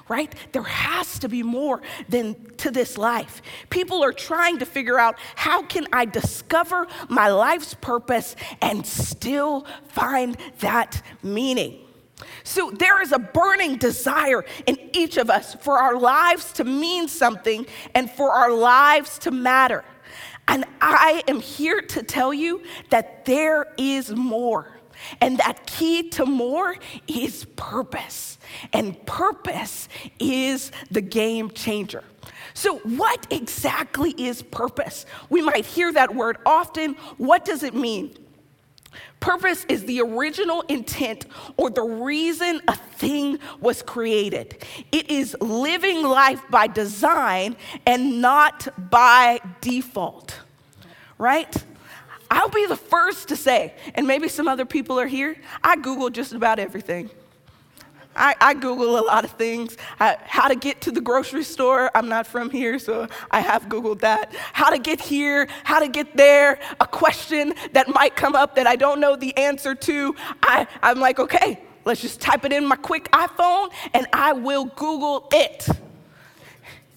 right? 0.09 0.33
There 0.53 0.63
has 0.63 1.19
to 1.21 1.29
be 1.29 1.43
more 1.43 1.83
than 2.09 2.37
to 2.59 2.71
this 2.71 2.97
life. 2.97 3.43
People 3.71 4.05
are 4.05 4.13
trying 4.13 4.59
to 4.59 4.67
figure 4.67 4.99
out 4.99 5.19
how 5.35 5.63
can 5.63 5.87
I 5.93 6.05
discover 6.05 6.87
my 7.09 7.29
life's 7.29 7.75
purpose 7.75 8.37
and 8.63 8.87
still 8.87 9.67
find 9.89 10.37
that 10.61 11.03
meaning. 11.23 11.86
So 12.45 12.71
there 12.71 13.03
is 13.03 13.13
a 13.13 13.19
burning 13.19 13.77
desire 13.77 14.45
in 14.67 14.79
each 14.93 15.17
of 15.17 15.29
us 15.29 15.55
for 15.55 15.79
our 15.79 15.99
lives 15.99 16.53
to 16.55 16.65
mean 16.65 17.09
something 17.09 17.67
and 17.95 18.11
for 18.11 18.31
our 18.31 18.53
lives 18.53 19.19
to 19.21 19.31
matter. 19.31 19.85
And 20.49 20.65
I 20.81 21.25
am 21.29 21.41
here 21.41 21.81
to 21.83 22.03
tell 22.03 22.33
you 22.33 22.63
that 22.91 23.25
there 23.25 23.67
is 23.77 24.11
more. 24.11 24.73
And 25.21 25.39
that 25.39 25.67
key 25.67 26.09
to 26.11 26.25
more 26.25 26.77
is 27.07 27.45
purpose. 27.57 28.39
And 28.73 29.05
purpose 29.07 29.89
is 30.19 30.73
the 30.91 31.03
game 31.03 31.51
changer. 31.51 32.03
So, 32.55 32.79
what 32.79 33.27
exactly 33.31 34.13
is 34.17 34.43
purpose? 34.43 35.05
We 35.29 35.43
might 35.43 35.67
hear 35.67 35.93
that 35.93 36.15
word 36.15 36.39
often. 36.47 36.95
What 37.19 37.45
does 37.45 37.63
it 37.63 37.75
mean? 37.75 38.17
Purpose 39.21 39.65
is 39.69 39.85
the 39.85 40.01
original 40.01 40.63
intent 40.63 41.27
or 41.57 41.71
the 41.71 41.83
reason 41.83 42.61
a 42.69 42.77
thing 42.77 43.39
was 43.61 43.83
created. 43.83 44.65
It 44.93 45.11
is 45.11 45.37
living 45.41 46.03
life 46.03 46.43
by 46.51 46.67
design 46.67 47.57
and 47.87 48.21
not 48.21 48.69
by 48.91 49.41
default, 49.61 50.39
right? 51.19 51.55
I'll 52.31 52.49
be 52.49 52.67
the 52.67 52.77
first 52.77 53.29
to 53.29 53.37
say, 53.37 53.75
and 53.95 54.07
maybe 54.07 54.29
some 54.29 54.49
other 54.49 54.65
people 54.65 54.99
are 55.01 55.07
here, 55.07 55.37
I 55.63 55.77
Google 55.77 56.11
just 56.11 56.33
about 56.33 56.59
everything. 56.59 57.11
I, 58.17 58.35
I, 58.41 58.55
Google 58.55 58.99
a 58.99 59.05
lot 59.05 59.25
of 59.25 59.33
things. 59.33 59.77
Uh, 60.01 60.17
how 60.25 60.49
to 60.49 60.55
get 60.55 60.81
to 60.83 60.91
the 60.91 61.01
grocery 61.01 61.45
store. 61.45 61.91
I'm 61.95 62.09
not 62.09 62.27
from 62.27 62.51
here, 62.51 62.79
so 62.79 63.07
I 63.31 63.41
have 63.41 63.69
Googled 63.69 64.01
that. 64.01 64.35
How 64.35 64.71
to 64.71 64.79
get 64.79 65.01
here, 65.01 65.49
how 65.65 65.79
to 65.79 65.89
get 65.89 66.17
there, 66.17 66.59
a 66.81 66.87
question 66.87 67.55
that 67.73 67.89
might 67.89 68.17
come 68.17 68.35
up 68.35 68.55
that 68.57 68.67
I 68.67 68.77
don't 68.77 69.01
know 69.01 69.17
the 69.17 69.37
answer 69.37 69.75
to. 69.75 70.15
I, 70.43 70.67
I'm 70.83 70.99
like, 70.99 71.19
okay, 71.19 71.61
let's 71.85 72.01
just 72.01 72.21
type 72.21 72.45
it 72.45 72.53
in 72.53 72.67
my 72.67 72.77
quick 72.77 73.11
iPhone 73.13 73.71
and 73.95 74.07
I 74.13 74.33
will 74.33 74.67
Google 74.67 75.29
it. 75.33 75.69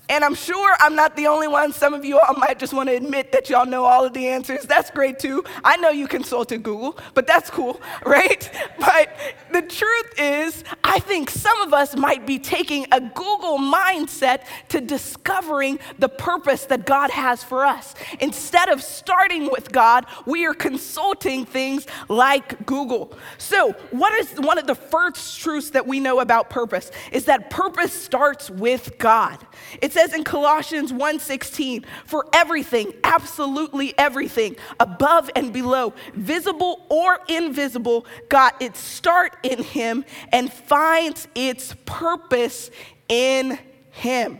And 0.09 0.23
I'm 0.23 0.33
sure 0.33 0.75
I'm 0.79 0.95
not 0.95 1.15
the 1.15 1.27
only 1.27 1.47
one. 1.47 1.71
Some 1.71 1.93
of 1.93 2.03
you 2.03 2.19
all 2.19 2.33
might 2.35 2.57
just 2.57 2.73
want 2.73 2.89
to 2.89 2.95
admit 2.95 3.31
that 3.31 3.49
y'all 3.49 3.65
know 3.65 3.85
all 3.85 4.03
of 4.03 4.13
the 4.13 4.27
answers. 4.27 4.63
That's 4.63 4.89
great 4.89 5.19
too. 5.19 5.43
I 5.63 5.77
know 5.77 5.89
you 5.89 6.07
consulted 6.07 6.63
Google, 6.63 6.97
but 7.13 7.27
that's 7.27 7.49
cool, 7.49 7.79
right? 8.05 8.49
But 8.79 9.15
the 9.51 9.61
truth 9.61 10.13
is, 10.17 10.63
I 10.83 10.99
think 10.99 11.29
some 11.29 11.61
of 11.61 11.73
us 11.73 11.95
might 11.95 12.25
be 12.25 12.39
taking 12.39 12.87
a 12.91 12.99
Google 12.99 13.59
mindset 13.59 14.45
to 14.69 14.81
discovering 14.81 15.79
the 15.99 16.09
purpose 16.09 16.65
that 16.65 16.85
God 16.85 17.11
has 17.11 17.43
for 17.43 17.65
us. 17.65 17.93
Instead 18.19 18.69
of 18.69 18.81
starting 18.81 19.49
with 19.51 19.71
God, 19.71 20.05
we 20.25 20.45
are 20.45 20.53
consulting 20.55 21.45
things 21.45 21.85
like 22.07 22.65
Google. 22.65 23.13
So, 23.37 23.73
what 23.91 24.13
is 24.13 24.31
one 24.39 24.57
of 24.57 24.65
the 24.65 24.75
first 24.75 25.39
truths 25.39 25.69
that 25.71 25.85
we 25.85 25.99
know 25.99 26.19
about 26.19 26.49
purpose? 26.49 26.89
Is 27.11 27.25
that 27.25 27.49
purpose 27.49 27.93
starts 27.93 28.49
with 28.49 28.97
God. 28.97 29.37
It's 29.81 29.95
says 29.99 30.13
in 30.13 30.23
Colossians 30.23 30.93
1:16, 30.93 31.83
for 32.05 32.25
everything, 32.31 32.93
absolutely 33.03 33.93
everything, 33.97 34.55
above 34.79 35.29
and 35.35 35.51
below, 35.51 35.93
visible 36.13 36.85
or 36.89 37.19
invisible, 37.27 38.05
got 38.29 38.61
its 38.61 38.79
start 38.79 39.35
in 39.43 39.61
him 39.61 40.05
and 40.31 40.51
finds 40.53 41.27
its 41.35 41.75
purpose 41.85 42.71
in 43.09 43.59
him. 43.91 44.39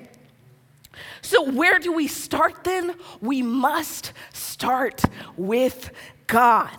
So, 1.21 1.43
where 1.43 1.77
do 1.79 1.91
we 1.91 2.07
start 2.07 2.63
then? 2.63 2.95
We 3.19 3.41
must 3.41 4.13
start 4.33 5.01
with 5.35 5.91
God 6.27 6.77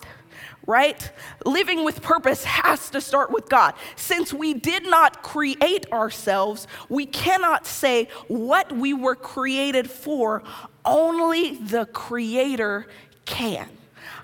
right? 0.67 1.11
Living 1.45 1.85
with 1.85 2.02
purpose 2.02 2.45
has 2.45 2.90
to 2.90 3.00
start 3.00 3.31
with 3.31 3.49
God. 3.49 3.75
Since 3.97 4.33
we 4.33 4.55
did 4.55 4.85
not 4.85 5.23
create 5.23 5.90
ourselves, 5.93 6.67
we 6.88 7.07
cannot 7.07 7.67
say 7.67 8.09
what 8.29 8.71
we 8.73 8.93
were 8.93 9.17
created 9.17 9.90
for. 9.90 10.43
Only 10.85 11.57
the 11.57 11.87
Creator 11.87 12.87
can. 13.25 13.69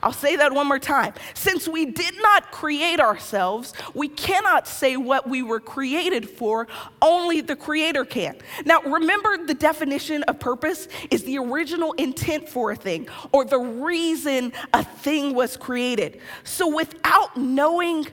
I'll 0.03 0.13
say 0.13 0.37
that 0.37 0.53
one 0.53 0.67
more 0.67 0.79
time. 0.79 1.15
Since 1.35 1.69
we 1.69 1.87
did 1.87 2.15
not 2.23 2.51
create 2.51 3.01
ourselves, 3.01 3.73
we 3.95 4.09
cannot 4.09 4.69
say 4.69 4.97
what 4.97 5.29
we 5.29 5.43
were 5.43 5.61
created 5.61 6.29
for, 6.29 6.69
only 7.03 7.41
the 7.41 7.57
Creator 7.57 8.05
can. 8.07 8.37
Now, 8.65 8.81
remember 8.83 9.45
the 9.45 9.55
definition 9.55 10.23
of 10.25 10.39
purpose 10.39 10.89
is 11.11 11.25
the 11.25 11.39
original 11.39 11.93
intent 11.95 12.49
for 12.49 12.71
a 12.71 12.77
thing 12.77 13.09
or 13.33 13.45
the 13.45 13.59
reason 13.59 14.53
a 14.73 14.85
thing 14.85 15.35
was 15.35 15.57
created. 15.57 16.21
So, 16.45 16.75
without 16.75 17.37
knowing 17.37 18.07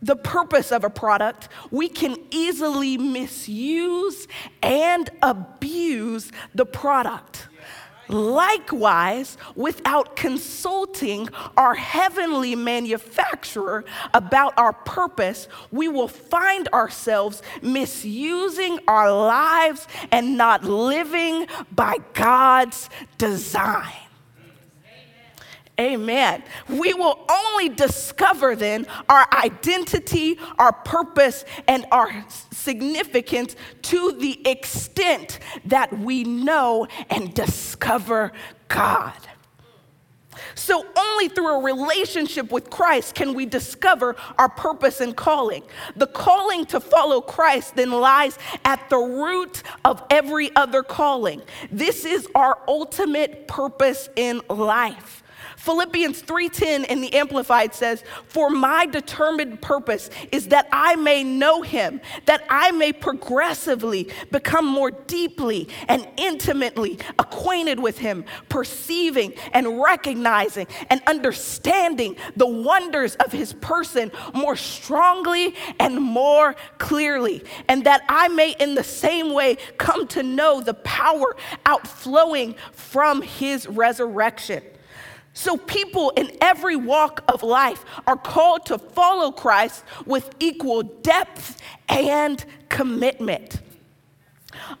the 0.00 0.16
purpose 0.16 0.70
of 0.70 0.84
a 0.84 0.90
product, 0.90 1.48
we 1.70 1.88
can 1.88 2.16
easily 2.30 2.96
misuse 2.96 4.28
and 4.62 5.10
abuse 5.22 6.30
the 6.54 6.66
product. 6.66 7.48
Likewise, 8.08 9.36
without 9.54 10.16
consulting 10.16 11.28
our 11.56 11.74
heavenly 11.74 12.56
manufacturer 12.56 13.84
about 14.14 14.54
our 14.58 14.72
purpose, 14.72 15.48
we 15.70 15.88
will 15.88 16.08
find 16.08 16.68
ourselves 16.68 17.42
misusing 17.60 18.78
our 18.88 19.12
lives 19.12 19.86
and 20.10 20.36
not 20.36 20.64
living 20.64 21.46
by 21.70 21.98
God's 22.14 22.88
design. 23.18 23.92
Amen. 25.80 26.42
We 26.68 26.92
will 26.92 27.24
only 27.30 27.68
discover 27.68 28.56
then 28.56 28.86
our 29.08 29.26
identity, 29.32 30.36
our 30.58 30.72
purpose, 30.72 31.44
and 31.68 31.86
our 31.92 32.08
significance 32.68 33.56
to 33.80 34.12
the 34.12 34.46
extent 34.46 35.38
that 35.64 35.98
we 35.98 36.22
know 36.22 36.86
and 37.08 37.32
discover 37.32 38.30
God. 38.68 39.16
So, 40.54 40.84
only 40.96 41.28
through 41.28 41.48
a 41.48 41.62
relationship 41.62 42.52
with 42.52 42.68
Christ 42.68 43.14
can 43.14 43.32
we 43.32 43.46
discover 43.46 44.16
our 44.36 44.50
purpose 44.50 45.00
and 45.00 45.16
calling. 45.16 45.62
The 45.96 46.08
calling 46.08 46.66
to 46.66 46.78
follow 46.78 47.22
Christ 47.22 47.74
then 47.74 47.90
lies 47.90 48.38
at 48.66 48.90
the 48.90 48.98
root 48.98 49.62
of 49.86 50.02
every 50.10 50.54
other 50.54 50.82
calling. 50.82 51.40
This 51.72 52.04
is 52.04 52.28
our 52.34 52.58
ultimate 52.68 53.48
purpose 53.48 54.10
in 54.14 54.42
life. 54.50 55.22
Philippians 55.68 56.22
3:10 56.22 56.84
in 56.84 57.02
the 57.02 57.12
amplified 57.12 57.74
says, 57.74 58.02
"For 58.26 58.48
my 58.48 58.86
determined 58.86 59.60
purpose 59.60 60.08
is 60.32 60.48
that 60.48 60.66
I 60.72 60.96
may 60.96 61.22
know 61.22 61.60
him, 61.60 62.00
that 62.24 62.42
I 62.48 62.70
may 62.70 62.90
progressively 62.90 64.08
become 64.30 64.64
more 64.64 64.90
deeply 64.90 65.68
and 65.86 66.08
intimately 66.16 66.98
acquainted 67.18 67.80
with 67.80 67.98
him, 67.98 68.24
perceiving 68.48 69.34
and 69.52 69.82
recognizing 69.82 70.68
and 70.88 71.02
understanding 71.06 72.16
the 72.34 72.46
wonders 72.46 73.14
of 73.16 73.32
his 73.32 73.52
person 73.52 74.10
more 74.32 74.56
strongly 74.56 75.54
and 75.78 76.00
more 76.00 76.56
clearly, 76.78 77.44
and 77.68 77.84
that 77.84 78.04
I 78.08 78.28
may 78.28 78.52
in 78.58 78.74
the 78.74 78.84
same 78.84 79.34
way 79.34 79.58
come 79.76 80.06
to 80.08 80.22
know 80.22 80.62
the 80.62 80.72
power 80.72 81.36
outflowing 81.66 82.54
from 82.72 83.20
his 83.20 83.66
resurrection." 83.66 84.62
So, 85.38 85.56
people 85.56 86.10
in 86.16 86.32
every 86.40 86.74
walk 86.74 87.22
of 87.32 87.44
life 87.44 87.84
are 88.08 88.16
called 88.16 88.66
to 88.66 88.76
follow 88.76 89.30
Christ 89.30 89.84
with 90.04 90.34
equal 90.40 90.82
depth 90.82 91.62
and 91.88 92.44
commitment. 92.68 93.60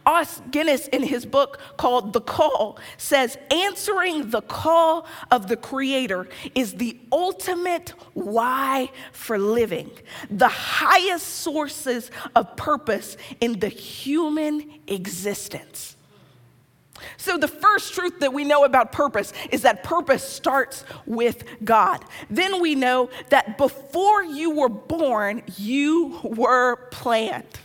Os 0.04 0.42
Guinness, 0.50 0.88
in 0.88 1.04
his 1.04 1.24
book 1.24 1.60
called 1.76 2.12
The 2.12 2.20
Call, 2.20 2.80
says 2.96 3.38
answering 3.52 4.30
the 4.30 4.40
call 4.40 5.06
of 5.30 5.46
the 5.46 5.56
Creator 5.56 6.26
is 6.56 6.74
the 6.74 6.98
ultimate 7.12 7.90
why 8.14 8.90
for 9.12 9.38
living, 9.38 9.92
the 10.28 10.48
highest 10.48 11.28
sources 11.28 12.10
of 12.34 12.56
purpose 12.56 13.16
in 13.40 13.60
the 13.60 13.68
human 13.68 14.80
existence. 14.88 15.94
So, 17.16 17.36
the 17.38 17.48
first 17.48 17.94
truth 17.94 18.20
that 18.20 18.32
we 18.32 18.44
know 18.44 18.64
about 18.64 18.92
purpose 18.92 19.32
is 19.50 19.62
that 19.62 19.82
purpose 19.82 20.26
starts 20.26 20.84
with 21.06 21.44
God. 21.64 22.04
Then 22.30 22.60
we 22.60 22.74
know 22.74 23.10
that 23.30 23.58
before 23.58 24.22
you 24.22 24.50
were 24.50 24.68
born, 24.68 25.42
you 25.56 26.18
were 26.22 26.76
planned. 26.90 27.58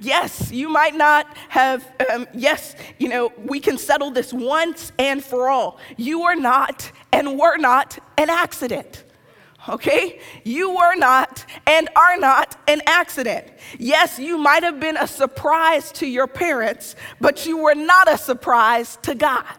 Yes, 0.00 0.50
you 0.50 0.68
might 0.68 0.94
not 0.94 1.34
have, 1.48 1.86
um, 2.12 2.26
yes, 2.34 2.74
you 2.98 3.08
know, 3.08 3.32
we 3.38 3.60
can 3.60 3.78
settle 3.78 4.10
this 4.10 4.32
once 4.32 4.92
and 4.98 5.24
for 5.24 5.48
all. 5.48 5.78
You 5.96 6.22
are 6.22 6.36
not 6.36 6.90
and 7.12 7.38
were 7.38 7.56
not 7.56 7.98
an 8.18 8.28
accident. 8.28 9.04
Okay? 9.68 10.20
You 10.42 10.74
were 10.74 10.94
not 10.96 11.44
and 11.66 11.88
are 11.96 12.18
not 12.18 12.56
an 12.68 12.82
accident. 12.86 13.46
Yes, 13.78 14.18
you 14.18 14.36
might 14.36 14.62
have 14.62 14.78
been 14.78 14.96
a 14.96 15.06
surprise 15.06 15.90
to 15.92 16.06
your 16.06 16.26
parents, 16.26 16.96
but 17.20 17.46
you 17.46 17.58
were 17.58 17.74
not 17.74 18.12
a 18.12 18.18
surprise 18.18 18.98
to 19.02 19.14
God 19.14 19.56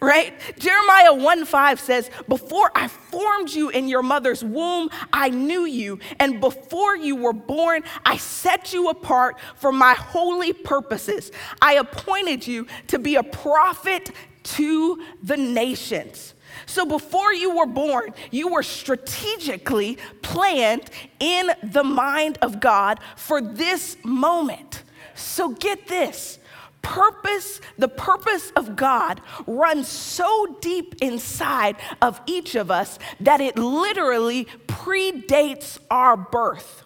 right? 0.00 0.34
Jeremiah 0.58 1.14
1 1.14 1.44
5 1.44 1.80
says, 1.80 2.10
Before 2.28 2.70
I 2.74 2.88
formed 2.88 3.50
you 3.50 3.70
in 3.70 3.88
your 3.88 4.02
mother's 4.02 4.44
womb, 4.44 4.90
I 5.12 5.30
knew 5.30 5.64
you. 5.64 5.98
And 6.18 6.40
before 6.40 6.96
you 6.96 7.16
were 7.16 7.32
born, 7.32 7.82
I 8.04 8.16
set 8.16 8.72
you 8.72 8.88
apart 8.88 9.36
for 9.56 9.72
my 9.72 9.94
holy 9.94 10.52
purposes. 10.52 11.32
I 11.60 11.74
appointed 11.74 12.46
you 12.46 12.66
to 12.88 12.98
be 12.98 13.16
a 13.16 13.22
prophet 13.22 14.10
to 14.44 15.02
the 15.22 15.36
nations. 15.36 16.34
So 16.66 16.84
before 16.86 17.32
you 17.32 17.56
were 17.56 17.66
born, 17.66 18.14
you 18.30 18.48
were 18.48 18.62
strategically 18.62 19.98
planned 20.22 20.90
in 21.20 21.50
the 21.62 21.84
mind 21.84 22.38
of 22.42 22.60
God 22.60 23.00
for 23.16 23.40
this 23.40 23.96
moment. 24.04 24.82
So 25.14 25.50
get 25.50 25.88
this 25.88 26.38
purpose, 26.86 27.60
the 27.78 27.88
purpose 27.88 28.52
of 28.54 28.76
God 28.76 29.20
runs 29.46 29.88
so 29.88 30.56
deep 30.60 30.94
inside 31.02 31.76
of 32.00 32.20
each 32.26 32.54
of 32.54 32.70
us 32.70 33.00
that 33.20 33.40
it 33.40 33.58
literally 33.58 34.44
predates 34.68 35.78
our 35.90 36.16
birth. 36.16 36.85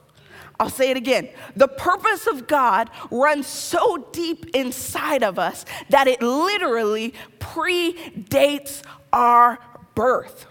I'll 0.60 0.68
say 0.68 0.90
it 0.90 0.98
again. 0.98 1.30
The 1.56 1.68
purpose 1.68 2.26
of 2.26 2.46
God 2.46 2.90
runs 3.10 3.46
so 3.46 3.96
deep 4.12 4.54
inside 4.54 5.24
of 5.24 5.38
us 5.38 5.64
that 5.88 6.06
it 6.06 6.20
literally 6.20 7.14
predates 7.38 8.82
our 9.10 9.58
birth. 9.94 10.46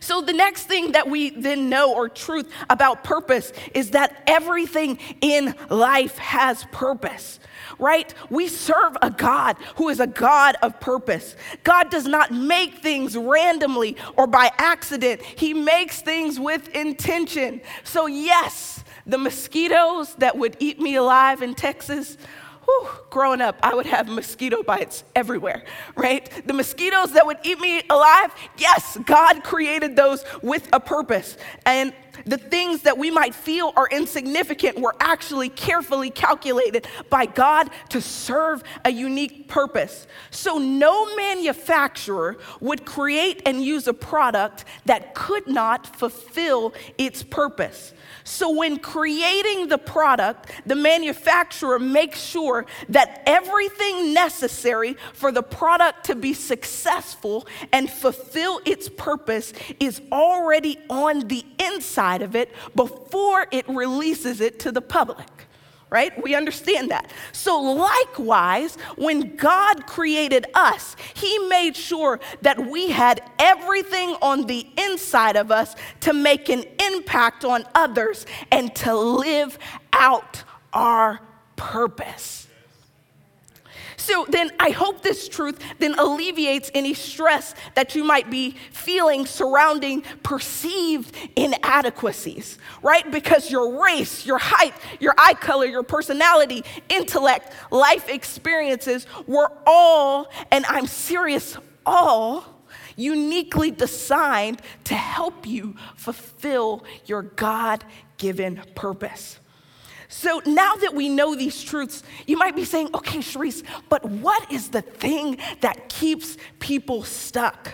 So, 0.00 0.20
the 0.20 0.34
next 0.34 0.64
thing 0.64 0.92
that 0.92 1.08
we 1.08 1.30
then 1.30 1.70
know, 1.70 1.94
or 1.94 2.10
truth 2.10 2.52
about 2.68 3.02
purpose, 3.02 3.54
is 3.72 3.92
that 3.92 4.22
everything 4.26 4.98
in 5.22 5.54
life 5.70 6.18
has 6.18 6.64
purpose 6.64 7.40
right? 7.80 8.12
We 8.28 8.46
serve 8.46 8.96
a 9.02 9.10
God 9.10 9.56
who 9.76 9.88
is 9.88 10.00
a 10.00 10.06
God 10.06 10.56
of 10.62 10.78
purpose. 10.80 11.34
God 11.64 11.90
does 11.90 12.06
not 12.06 12.30
make 12.30 12.78
things 12.78 13.16
randomly 13.16 13.96
or 14.16 14.26
by 14.26 14.50
accident, 14.58 15.22
He 15.22 15.54
makes 15.54 16.02
things 16.02 16.38
with 16.38 16.68
intention. 16.68 17.60
So, 17.82 18.06
yes, 18.06 18.79
the 19.10 19.18
mosquitoes 19.18 20.14
that 20.16 20.38
would 20.38 20.56
eat 20.60 20.80
me 20.80 20.94
alive 20.94 21.42
in 21.42 21.54
Texas. 21.54 22.16
Whew, 22.64 22.88
growing 23.10 23.40
up, 23.40 23.58
I 23.62 23.74
would 23.74 23.86
have 23.86 24.08
mosquito 24.08 24.62
bites 24.62 25.02
everywhere, 25.16 25.64
right? 25.96 26.30
The 26.46 26.52
mosquitoes 26.52 27.12
that 27.12 27.26
would 27.26 27.38
eat 27.42 27.58
me 27.58 27.82
alive, 27.90 28.30
yes, 28.56 28.98
God 29.04 29.42
created 29.42 29.96
those 29.96 30.24
with 30.42 30.68
a 30.72 30.78
purpose. 30.78 31.36
And 31.66 31.92
the 32.26 32.38
things 32.38 32.82
that 32.82 32.98
we 32.98 33.10
might 33.10 33.34
feel 33.34 33.72
are 33.76 33.88
insignificant 33.88 34.78
were 34.78 34.94
actually 35.00 35.48
carefully 35.48 36.10
calculated 36.10 36.86
by 37.08 37.26
God 37.26 37.70
to 37.88 38.00
serve 38.00 38.62
a 38.84 38.90
unique 38.90 39.48
purpose. 39.48 40.06
So, 40.30 40.58
no 40.58 41.16
manufacturer 41.16 42.36
would 42.60 42.84
create 42.84 43.42
and 43.46 43.64
use 43.64 43.88
a 43.88 43.94
product 43.94 44.64
that 44.84 45.14
could 45.14 45.48
not 45.48 45.96
fulfill 45.96 46.74
its 46.98 47.22
purpose. 47.22 47.94
So, 48.30 48.48
when 48.48 48.78
creating 48.78 49.66
the 49.66 49.76
product, 49.76 50.52
the 50.64 50.76
manufacturer 50.76 51.80
makes 51.80 52.22
sure 52.22 52.64
that 52.88 53.24
everything 53.26 54.14
necessary 54.14 54.96
for 55.14 55.32
the 55.32 55.42
product 55.42 56.04
to 56.04 56.14
be 56.14 56.32
successful 56.32 57.48
and 57.72 57.90
fulfill 57.90 58.60
its 58.64 58.88
purpose 58.88 59.52
is 59.80 60.00
already 60.12 60.78
on 60.88 61.26
the 61.26 61.44
inside 61.58 62.22
of 62.22 62.36
it 62.36 62.52
before 62.76 63.48
it 63.50 63.68
releases 63.68 64.40
it 64.40 64.60
to 64.60 64.70
the 64.70 64.80
public 64.80 65.26
right? 65.90 66.22
We 66.22 66.34
understand 66.34 66.90
that. 66.90 67.10
So, 67.32 67.60
likewise, 67.60 68.76
when 68.96 69.36
God 69.36 69.86
created 69.86 70.46
us, 70.54 70.96
He 71.14 71.38
made 71.48 71.76
sure 71.76 72.20
that 72.42 72.70
we 72.70 72.90
had 72.90 73.22
everything 73.38 74.16
on 74.22 74.46
the 74.46 74.66
inside 74.78 75.36
of 75.36 75.50
us 75.50 75.74
to 76.00 76.12
make 76.12 76.48
an 76.48 76.64
impact 76.80 77.44
on 77.44 77.64
others 77.74 78.24
and 78.50 78.74
to 78.76 78.94
live 78.94 79.58
out 79.92 80.44
our 80.72 81.20
purpose. 81.56 82.46
So 84.10 84.26
then 84.28 84.50
I 84.58 84.70
hope 84.70 85.02
this 85.02 85.28
truth 85.28 85.62
then 85.78 85.96
alleviates 85.96 86.68
any 86.74 86.94
stress 86.94 87.54
that 87.76 87.94
you 87.94 88.02
might 88.02 88.28
be 88.28 88.56
feeling 88.72 89.24
surrounding 89.24 90.02
perceived 90.24 91.14
inadequacies, 91.36 92.58
right? 92.82 93.08
Because 93.08 93.52
your 93.52 93.80
race, 93.80 94.26
your 94.26 94.38
height, 94.38 94.74
your 94.98 95.14
eye 95.16 95.34
color, 95.34 95.64
your 95.66 95.84
personality, 95.84 96.64
intellect, 96.88 97.52
life 97.70 98.08
experiences 98.08 99.06
were 99.28 99.52
all, 99.64 100.28
and 100.50 100.66
I'm 100.66 100.88
serious, 100.88 101.56
all 101.86 102.64
uniquely 102.96 103.70
designed 103.70 104.60
to 104.84 104.94
help 104.94 105.46
you 105.46 105.76
fulfill 105.94 106.84
your 107.06 107.22
God 107.22 107.84
given 108.18 108.60
purpose. 108.74 109.38
So 110.10 110.42
now 110.44 110.74
that 110.74 110.92
we 110.92 111.08
know 111.08 111.36
these 111.36 111.62
truths, 111.62 112.02
you 112.26 112.36
might 112.36 112.56
be 112.56 112.64
saying, 112.64 112.90
okay, 112.94 113.20
Cherese, 113.20 113.62
but 113.88 114.04
what 114.04 114.50
is 114.50 114.68
the 114.68 114.82
thing 114.82 115.38
that 115.60 115.88
keeps 115.88 116.36
people 116.58 117.04
stuck? 117.04 117.70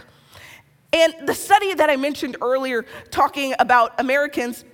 And 0.92 1.14
the 1.26 1.34
study 1.34 1.72
that 1.72 1.88
I 1.88 1.96
mentioned 1.96 2.36
earlier, 2.42 2.84
talking 3.10 3.54
about 3.58 3.98
Americans, 3.98 4.66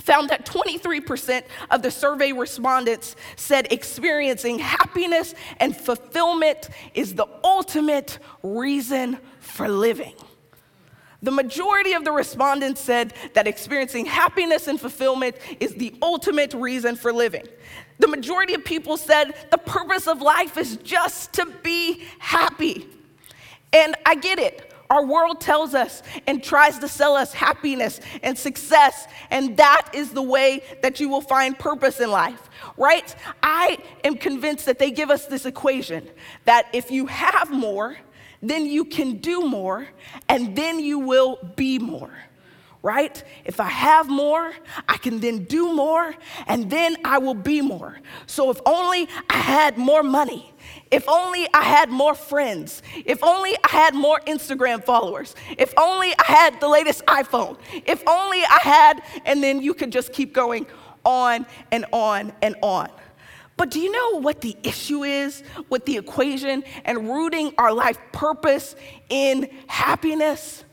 found 0.00 0.28
that 0.28 0.44
23% 0.44 1.44
of 1.70 1.80
the 1.80 1.90
survey 1.90 2.32
respondents 2.32 3.16
said 3.36 3.72
experiencing 3.72 4.58
happiness 4.58 5.34
and 5.60 5.74
fulfillment 5.74 6.68
is 6.92 7.14
the 7.14 7.26
ultimate 7.42 8.18
reason 8.42 9.18
for 9.40 9.66
living. 9.66 10.14
The 11.22 11.30
majority 11.30 11.92
of 11.92 12.04
the 12.04 12.12
respondents 12.12 12.80
said 12.80 13.14
that 13.34 13.46
experiencing 13.46 14.06
happiness 14.06 14.66
and 14.66 14.80
fulfillment 14.80 15.36
is 15.60 15.74
the 15.74 15.94
ultimate 16.02 16.52
reason 16.52 16.96
for 16.96 17.12
living. 17.12 17.46
The 17.98 18.08
majority 18.08 18.54
of 18.54 18.64
people 18.64 18.96
said 18.96 19.34
the 19.50 19.58
purpose 19.58 20.08
of 20.08 20.20
life 20.20 20.56
is 20.56 20.78
just 20.78 21.34
to 21.34 21.46
be 21.62 22.02
happy. 22.18 22.88
And 23.72 23.94
I 24.04 24.16
get 24.16 24.40
it. 24.40 24.72
Our 24.90 25.06
world 25.06 25.40
tells 25.40 25.74
us 25.74 26.02
and 26.26 26.44
tries 26.44 26.78
to 26.80 26.88
sell 26.88 27.14
us 27.14 27.32
happiness 27.32 27.98
and 28.22 28.36
success, 28.36 29.06
and 29.30 29.56
that 29.56 29.88
is 29.94 30.10
the 30.10 30.22
way 30.22 30.62
that 30.82 31.00
you 31.00 31.08
will 31.08 31.22
find 31.22 31.58
purpose 31.58 31.98
in 31.98 32.10
life, 32.10 32.50
right? 32.76 33.14
I 33.42 33.78
am 34.04 34.16
convinced 34.16 34.66
that 34.66 34.78
they 34.78 34.90
give 34.90 35.10
us 35.10 35.24
this 35.24 35.46
equation 35.46 36.06
that 36.44 36.66
if 36.74 36.90
you 36.90 37.06
have 37.06 37.50
more, 37.50 37.96
then 38.42 38.66
you 38.66 38.84
can 38.84 39.18
do 39.18 39.42
more, 39.42 39.86
and 40.28 40.56
then 40.56 40.80
you 40.80 40.98
will 40.98 41.38
be 41.56 41.78
more. 41.78 42.10
Right? 42.84 43.22
If 43.44 43.60
I 43.60 43.68
have 43.68 44.08
more, 44.08 44.52
I 44.88 44.96
can 44.96 45.20
then 45.20 45.44
do 45.44 45.72
more, 45.72 46.12
and 46.48 46.68
then 46.68 46.96
I 47.04 47.18
will 47.18 47.34
be 47.34 47.60
more. 47.60 48.00
So 48.26 48.50
if 48.50 48.60
only 48.66 49.08
I 49.30 49.36
had 49.36 49.78
more 49.78 50.02
money, 50.02 50.52
if 50.90 51.08
only 51.08 51.46
I 51.54 51.62
had 51.62 51.90
more 51.90 52.16
friends, 52.16 52.82
if 53.06 53.22
only 53.22 53.56
I 53.62 53.68
had 53.68 53.94
more 53.94 54.18
Instagram 54.26 54.84
followers, 54.84 55.36
if 55.56 55.72
only 55.78 56.12
I 56.18 56.24
had 56.24 56.60
the 56.60 56.66
latest 56.66 57.06
iPhone, 57.06 57.56
if 57.86 58.02
only 58.08 58.42
I 58.42 58.58
had, 58.62 59.02
and 59.26 59.40
then 59.40 59.62
you 59.62 59.74
could 59.74 59.92
just 59.92 60.12
keep 60.12 60.32
going 60.32 60.66
on 61.04 61.46
and 61.70 61.86
on 61.92 62.32
and 62.42 62.56
on. 62.62 62.90
But 63.56 63.70
do 63.70 63.80
you 63.80 63.92
know 63.92 64.20
what 64.20 64.40
the 64.40 64.56
issue 64.62 65.04
is 65.04 65.42
with 65.68 65.84
the 65.84 65.96
equation 65.96 66.64
and 66.84 67.08
rooting 67.08 67.52
our 67.58 67.72
life 67.72 67.98
purpose 68.12 68.74
in 69.08 69.48
happiness? 69.66 70.64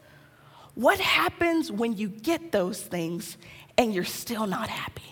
What 0.75 0.99
happens 0.99 1.71
when 1.71 1.97
you 1.97 2.07
get 2.07 2.51
those 2.51 2.81
things 2.81 3.37
and 3.77 3.93
you're 3.93 4.05
still 4.05 4.47
not 4.47 4.69
happy? 4.69 5.03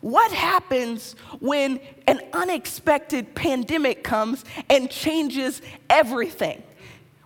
What 0.00 0.32
happens 0.32 1.14
when 1.40 1.78
an 2.06 2.20
unexpected 2.32 3.34
pandemic 3.34 4.02
comes 4.02 4.44
and 4.68 4.90
changes 4.90 5.60
everything? 5.90 6.62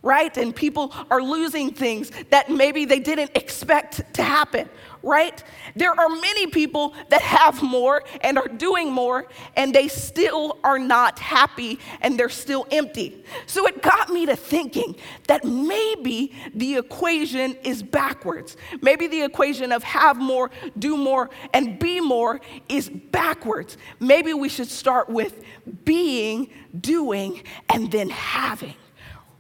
Right? 0.05 0.37
And 0.37 0.55
people 0.55 0.95
are 1.11 1.23
losing 1.23 1.73
things 1.73 2.13
that 2.31 2.51
maybe 2.51 2.85
they 2.85 3.01
didn't 3.01 3.31
expect 3.35 4.15
to 4.15 4.23
happen, 4.23 4.69
right? 5.03 5.43
There 5.75 5.99
are 5.99 6.09
many 6.11 6.47
people 6.47 6.95
that 7.09 7.23
have 7.23 7.63
more 7.63 8.05
and 8.21 8.39
are 8.39 8.47
doing 8.47 8.93
more, 8.93 9.27
and 9.57 9.75
they 9.75 9.89
still 9.89 10.59
are 10.63 10.79
not 10.79 11.19
happy 11.19 11.81
and 12.03 12.19
they're 12.19 12.29
still 12.29 12.67
empty. 12.71 13.25
So 13.47 13.67
it 13.67 13.83
got 13.83 14.11
me 14.11 14.27
to 14.27 14.37
thinking 14.37 14.97
that 15.27 15.43
maybe 15.45 16.35
the 16.55 16.77
equation 16.77 17.57
is 17.65 17.83
backwards. 17.83 18.59
Maybe 18.83 19.07
the 19.07 19.23
equation 19.23 19.73
of 19.73 19.83
have 19.85 20.19
more, 20.19 20.51
do 20.79 20.99
more, 20.99 21.31
and 21.55 21.79
be 21.79 22.01
more 22.01 22.43
is 22.69 22.91
backwards. 22.91 23.79
Maybe 24.01 24.35
we 24.35 24.51
should 24.51 24.69
start 24.69 25.09
with 25.09 25.43
being, 25.85 26.51
doing, 26.79 27.43
and 27.71 27.91
then 27.91 28.11
having 28.11 28.75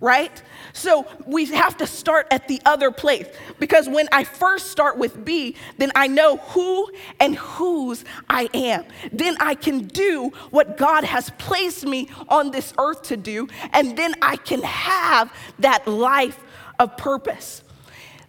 right? 0.00 0.42
So 0.72 1.07
we 1.26 1.46
have 1.46 1.76
to 1.78 1.87
start 1.87 2.26
at 2.30 2.48
the 2.48 2.61
other 2.64 2.90
place 2.90 3.26
because 3.59 3.88
when 3.88 4.09
I 4.12 4.24
first 4.24 4.70
start 4.70 4.98
with 4.98 5.24
B, 5.24 5.57
then 5.78 5.92
I 5.94 6.07
know 6.07 6.37
who 6.37 6.90
and 7.20 7.37
whose 7.37 8.04
I 8.28 8.48
am. 8.52 8.85
Then 9.12 9.37
I 9.40 9.54
can 9.54 9.87
do 9.87 10.33
what 10.50 10.76
God 10.76 11.04
has 11.04 11.30
placed 11.38 11.87
me 11.87 12.09
on 12.28 12.50
this 12.50 12.74
earth 12.78 13.02
to 13.04 13.16
do, 13.16 13.48
and 13.72 13.96
then 13.96 14.14
I 14.20 14.37
can 14.37 14.62
have 14.62 15.33
that 15.61 15.87
life 15.87 16.38
of 16.78 16.96
purpose. 16.96 17.62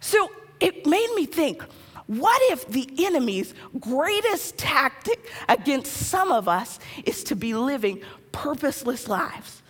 So 0.00 0.30
it 0.60 0.86
made 0.86 1.12
me 1.14 1.26
think. 1.26 1.62
What 2.06 2.40
if 2.52 2.68
the 2.68 2.88
enemy's 3.04 3.52
greatest 3.80 4.56
tactic 4.56 5.28
against 5.48 5.92
some 5.92 6.30
of 6.30 6.46
us 6.46 6.78
is 7.04 7.24
to 7.24 7.34
be 7.34 7.52
living 7.52 8.00
purposeless 8.30 9.08
lives? 9.08 9.60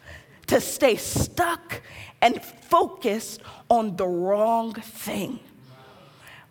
To 0.48 0.61
stay 0.61 0.96
stuck 0.96 1.82
and 2.20 2.42
focused 2.42 3.40
on 3.68 3.96
the 3.96 4.06
wrong 4.06 4.74
thing. 4.74 5.40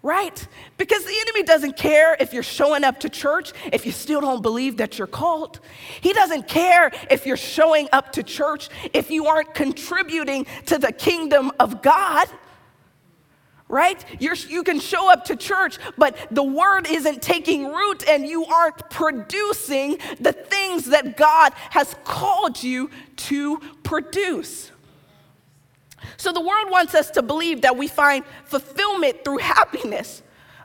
Right? 0.01 0.47
Because 0.77 1.03
the 1.03 1.15
enemy 1.19 1.41
doesn't 1.41 1.77
care 1.77 2.15
if 2.19 2.31
you're 2.31 2.43
showing 2.43 2.83
up 2.83 2.99
to 2.99 3.09
church 3.09 3.53
if 3.73 3.87
you 3.87 3.91
still 3.91 4.21
don't 4.21 4.43
believe 4.43 4.77
that 4.77 4.99
you're 4.99 5.07
called. 5.07 5.59
He 5.99 6.13
doesn't 6.13 6.47
care 6.47 6.91
if 7.09 7.25
you're 7.25 7.37
showing 7.37 7.89
up 7.91 8.11
to 8.11 8.21
church 8.21 8.69
if 8.93 9.09
you 9.09 9.25
aren't 9.25 9.55
contributing 9.55 10.45
to 10.67 10.77
the 10.77 10.91
kingdom 10.91 11.51
of 11.59 11.81
God 11.81 12.27
right? 13.67 14.03
You're, 14.19 14.35
you 14.35 14.63
can 14.63 14.79
show 14.79 15.11
up 15.11 15.25
to 15.25 15.35
church, 15.35 15.79
but 15.97 16.15
the 16.29 16.43
word 16.43 16.87
isn't 16.87 17.21
taking 17.21 17.71
root 17.71 18.07
and 18.07 18.25
you 18.25 18.45
aren't 18.45 18.89
producing 18.89 19.97
the 20.19 20.33
things 20.33 20.85
that 20.85 21.17
God 21.17 21.53
has 21.71 21.95
called 22.03 22.61
you 22.61 22.91
to 23.15 23.59
produce. 23.85 24.71
So 26.17 26.33
the 26.33 26.41
world 26.41 26.69
wants 26.69 26.93
us 26.93 27.09
to 27.11 27.21
believe 27.21 27.61
that 27.61 27.77
we 27.77 27.87
find 27.87 28.25
fulfillment 28.43 29.23
through 29.23 29.37
happiness. 29.37 30.21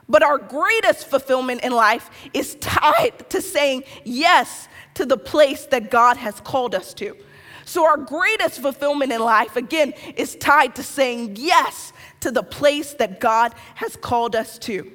But 0.09 0.23
our 0.23 0.37
greatest 0.37 1.07
fulfillment 1.07 1.63
in 1.63 1.71
life 1.71 2.09
is 2.33 2.55
tied 2.55 3.29
to 3.29 3.41
saying 3.41 3.85
yes 4.03 4.67
to 4.95 5.05
the 5.05 5.17
place 5.17 5.67
that 5.67 5.89
God 5.89 6.17
has 6.17 6.41
called 6.41 6.75
us 6.75 6.93
to. 6.95 7.15
So, 7.63 7.85
our 7.85 7.95
greatest 7.95 8.59
fulfillment 8.59 9.13
in 9.13 9.21
life, 9.21 9.55
again, 9.55 9.93
is 10.17 10.35
tied 10.35 10.75
to 10.75 10.83
saying 10.83 11.37
yes 11.37 11.93
to 12.19 12.31
the 12.31 12.43
place 12.43 12.93
that 12.95 13.21
God 13.21 13.53
has 13.75 13.95
called 13.95 14.35
us 14.35 14.57
to. 14.59 14.91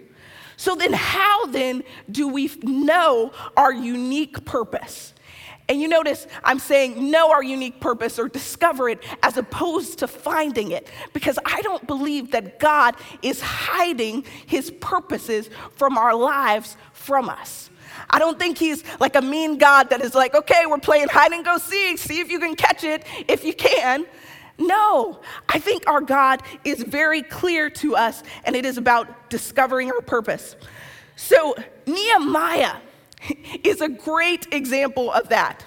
So 0.57 0.75
then, 0.75 0.93
how 0.93 1.47
then 1.47 1.85
do 2.11 2.29
we 2.29 2.51
know 2.63 3.33
our 3.57 3.73
unique 3.73 4.45
purpose? 4.45 5.15
And 5.69 5.81
you 5.81 5.89
notice 5.89 6.27
I'm 6.45 6.59
saying 6.59 7.11
know 7.11 7.33
our 7.33 7.43
unique 7.43 7.81
purpose 7.81 8.19
or 8.19 8.29
discover 8.29 8.89
it 8.89 9.03
as 9.23 9.37
opposed 9.37 9.99
to 9.99 10.09
finding 10.09 10.71
it 10.71 10.89
because 11.13 11.39
I 11.45 11.61
don't 11.63 11.87
believe 11.87 12.31
that 12.33 12.59
God 12.61 12.95
is 13.23 13.41
hiding 13.41 14.25
his 14.47 14.71
purposes 14.71 15.51
from 15.75 15.99
our 15.99 16.15
lives 16.15 16.77
from 16.93 17.29
us. 17.29 17.71
I 18.11 18.19
don't 18.19 18.39
think 18.39 18.59
he's 18.59 18.85
like 19.01 19.17
a 19.17 19.23
mean 19.23 19.59
God 19.59 19.91
that 19.91 20.03
is 20.03 20.15
like, 20.15 20.35
okay, 20.35 20.67
we're 20.67 20.79
playing 20.79 21.09
hide 21.09 21.33
and 21.33 21.45
go 21.45 21.59
seek, 21.59 21.99
see 21.99 22.21
if 22.21 22.31
you 22.31 22.39
can 22.39 22.55
catch 22.55 22.85
it 22.85 23.05
if 23.27 23.45
you 23.45 23.55
can. 23.55 24.07
No, 24.59 25.21
I 25.49 25.59
think 25.59 25.87
our 25.87 26.01
God 26.01 26.43
is 26.65 26.83
very 26.83 27.23
clear 27.23 27.69
to 27.71 27.95
us, 27.95 28.23
and 28.45 28.57
it 28.57 28.65
is 28.65 28.79
about 28.79 29.29
discovering 29.29 29.91
our 29.91 30.01
purpose. 30.01 30.57
So, 31.17 31.55
Nehemiah 31.87 32.77
is 33.65 33.81
a 33.81 33.89
great 33.89 34.53
example 34.53 35.11
of 35.11 35.29
that. 35.29 35.65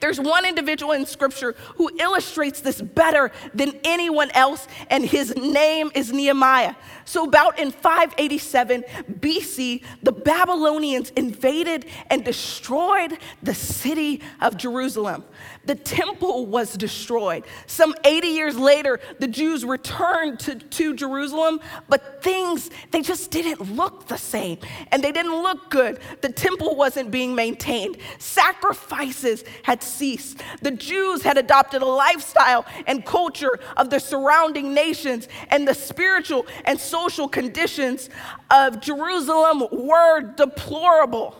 There's 0.00 0.20
one 0.20 0.44
individual 0.44 0.92
in 0.92 1.06
scripture 1.06 1.54
who 1.76 1.90
illustrates 1.98 2.60
this 2.60 2.80
better 2.80 3.30
than 3.54 3.78
anyone 3.84 4.30
else, 4.32 4.66
and 4.90 5.04
his 5.04 5.34
name 5.36 5.90
is 5.94 6.12
Nehemiah. 6.12 6.74
So, 7.04 7.24
about 7.24 7.58
in 7.58 7.70
587 7.70 8.84
BC, 9.20 9.82
the 10.02 10.12
Babylonians 10.12 11.10
invaded 11.10 11.86
and 12.10 12.24
destroyed 12.24 13.18
the 13.42 13.54
city 13.54 14.20
of 14.40 14.56
Jerusalem. 14.56 15.24
The 15.68 15.74
temple 15.74 16.46
was 16.46 16.72
destroyed. 16.78 17.44
Some 17.66 17.94
80 18.02 18.28
years 18.28 18.56
later, 18.56 19.00
the 19.18 19.28
Jews 19.28 19.66
returned 19.66 20.40
to, 20.40 20.54
to 20.54 20.94
Jerusalem, 20.94 21.60
but 21.90 22.22
things, 22.22 22.70
they 22.90 23.02
just 23.02 23.30
didn't 23.30 23.76
look 23.76 24.08
the 24.08 24.16
same 24.16 24.56
and 24.90 25.04
they 25.04 25.12
didn't 25.12 25.34
look 25.42 25.68
good. 25.68 26.00
The 26.22 26.32
temple 26.32 26.74
wasn't 26.74 27.10
being 27.10 27.34
maintained, 27.34 27.98
sacrifices 28.18 29.44
had 29.62 29.82
ceased. 29.82 30.40
The 30.62 30.70
Jews 30.70 31.20
had 31.20 31.36
adopted 31.36 31.82
a 31.82 31.86
lifestyle 31.86 32.64
and 32.86 33.04
culture 33.04 33.60
of 33.76 33.90
the 33.90 34.00
surrounding 34.00 34.72
nations, 34.72 35.28
and 35.50 35.68
the 35.68 35.74
spiritual 35.74 36.46
and 36.64 36.80
social 36.80 37.28
conditions 37.28 38.08
of 38.50 38.80
Jerusalem 38.80 39.64
were 39.70 40.32
deplorable. 40.34 41.36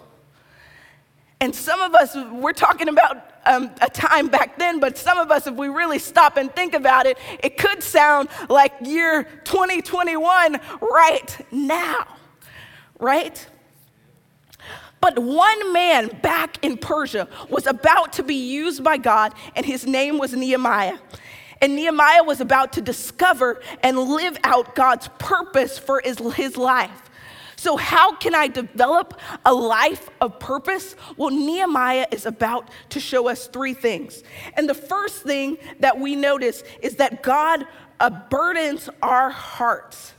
And 1.40 1.54
some 1.54 1.80
of 1.80 1.94
us, 1.94 2.16
we're 2.32 2.52
talking 2.52 2.88
about 2.88 3.30
um, 3.46 3.70
a 3.80 3.88
time 3.88 4.28
back 4.28 4.58
then, 4.58 4.80
but 4.80 4.98
some 4.98 5.18
of 5.18 5.30
us, 5.30 5.46
if 5.46 5.54
we 5.54 5.68
really 5.68 5.98
stop 5.98 6.36
and 6.36 6.54
think 6.54 6.74
about 6.74 7.06
it, 7.06 7.16
it 7.42 7.56
could 7.56 7.82
sound 7.82 8.28
like 8.48 8.72
year 8.82 9.24
2021 9.44 10.60
right 10.80 11.46
now, 11.52 12.06
right? 12.98 13.46
But 15.00 15.18
one 15.18 15.72
man 15.72 16.08
back 16.22 16.64
in 16.64 16.76
Persia 16.76 17.28
was 17.48 17.66
about 17.66 18.14
to 18.14 18.24
be 18.24 18.34
used 18.34 18.82
by 18.82 18.96
God, 18.96 19.32
and 19.54 19.64
his 19.64 19.86
name 19.86 20.18
was 20.18 20.32
Nehemiah. 20.32 20.98
And 21.60 21.76
Nehemiah 21.76 22.22
was 22.22 22.40
about 22.40 22.72
to 22.74 22.80
discover 22.80 23.60
and 23.82 23.98
live 23.98 24.38
out 24.44 24.74
God's 24.74 25.08
purpose 25.18 25.78
for 25.78 26.00
his, 26.04 26.18
his 26.34 26.56
life. 26.56 27.07
So, 27.58 27.76
how 27.76 28.14
can 28.14 28.36
I 28.36 28.46
develop 28.46 29.18
a 29.44 29.52
life 29.52 30.08
of 30.20 30.38
purpose? 30.38 30.94
Well, 31.16 31.30
Nehemiah 31.30 32.06
is 32.12 32.24
about 32.24 32.70
to 32.90 33.00
show 33.00 33.28
us 33.28 33.48
three 33.48 33.74
things. 33.74 34.22
And 34.54 34.68
the 34.68 34.74
first 34.74 35.24
thing 35.24 35.58
that 35.80 35.98
we 35.98 36.14
notice 36.14 36.62
is 36.82 36.94
that 36.96 37.20
God 37.24 37.66
uh, 37.98 38.10
burdens 38.30 38.88
our 39.02 39.30
hearts. 39.30 40.12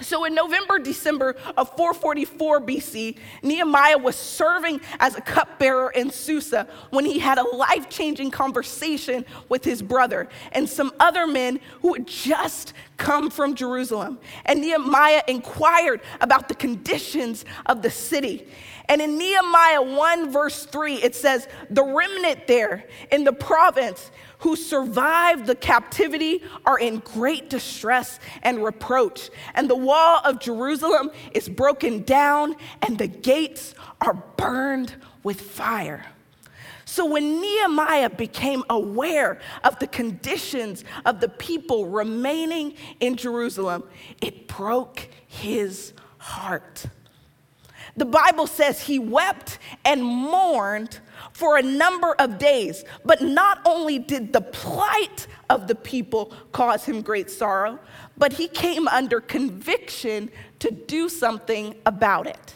So 0.00 0.24
in 0.24 0.34
November, 0.34 0.78
December 0.78 1.34
of 1.56 1.74
444 1.76 2.60
BC, 2.60 3.18
Nehemiah 3.42 3.98
was 3.98 4.14
serving 4.14 4.80
as 5.00 5.16
a 5.16 5.20
cupbearer 5.20 5.90
in 5.90 6.10
Susa 6.10 6.68
when 6.90 7.04
he 7.04 7.18
had 7.18 7.38
a 7.38 7.42
life 7.42 7.88
changing 7.88 8.30
conversation 8.30 9.24
with 9.48 9.64
his 9.64 9.82
brother 9.82 10.28
and 10.52 10.68
some 10.68 10.92
other 11.00 11.26
men 11.26 11.58
who 11.82 11.94
had 11.94 12.06
just 12.06 12.74
come 12.96 13.28
from 13.28 13.56
Jerusalem. 13.56 14.20
And 14.44 14.60
Nehemiah 14.60 15.22
inquired 15.26 16.00
about 16.20 16.48
the 16.48 16.54
conditions 16.54 17.44
of 17.66 17.82
the 17.82 17.90
city. 17.90 18.46
And 18.88 19.02
in 19.02 19.18
Nehemiah 19.18 19.82
1, 19.82 20.30
verse 20.30 20.64
3, 20.64 20.94
it 20.94 21.14
says, 21.14 21.48
The 21.70 21.84
remnant 21.84 22.46
there 22.46 22.84
in 23.10 23.24
the 23.24 23.32
province 23.32 24.10
who 24.38 24.56
survived 24.56 25.46
the 25.46 25.54
captivity 25.54 26.42
are 26.64 26.78
in 26.78 26.98
great 26.98 27.50
distress 27.50 28.20
and 28.42 28.62
reproach. 28.62 29.30
And 29.54 29.68
the 29.68 29.76
wall 29.76 30.20
of 30.24 30.38
Jerusalem 30.38 31.10
is 31.32 31.48
broken 31.48 32.02
down, 32.04 32.56
and 32.82 32.98
the 32.98 33.08
gates 33.08 33.74
are 34.00 34.14
burned 34.36 34.94
with 35.22 35.40
fire. 35.40 36.06
So 36.84 37.04
when 37.04 37.40
Nehemiah 37.40 38.10
became 38.10 38.64
aware 38.70 39.40
of 39.62 39.78
the 39.78 39.86
conditions 39.86 40.84
of 41.04 41.20
the 41.20 41.28
people 41.28 41.86
remaining 41.86 42.74
in 42.98 43.16
Jerusalem, 43.16 43.84
it 44.22 44.48
broke 44.48 45.08
his 45.26 45.92
heart. 46.16 46.86
The 47.96 48.06
Bible 48.06 48.46
says 48.46 48.80
he 48.80 48.98
wept 48.98 49.58
and 49.84 50.02
mourned 50.02 51.00
for 51.38 51.56
a 51.56 51.62
number 51.62 52.16
of 52.18 52.36
days. 52.36 52.84
But 53.04 53.22
not 53.22 53.60
only 53.64 54.00
did 54.00 54.32
the 54.32 54.40
plight 54.40 55.28
of 55.48 55.68
the 55.68 55.76
people 55.76 56.32
cause 56.50 56.84
him 56.84 57.00
great 57.00 57.30
sorrow, 57.30 57.78
but 58.16 58.32
he 58.32 58.48
came 58.48 58.88
under 58.88 59.20
conviction 59.20 60.32
to 60.58 60.72
do 60.72 61.08
something 61.08 61.76
about 61.86 62.26
it. 62.26 62.54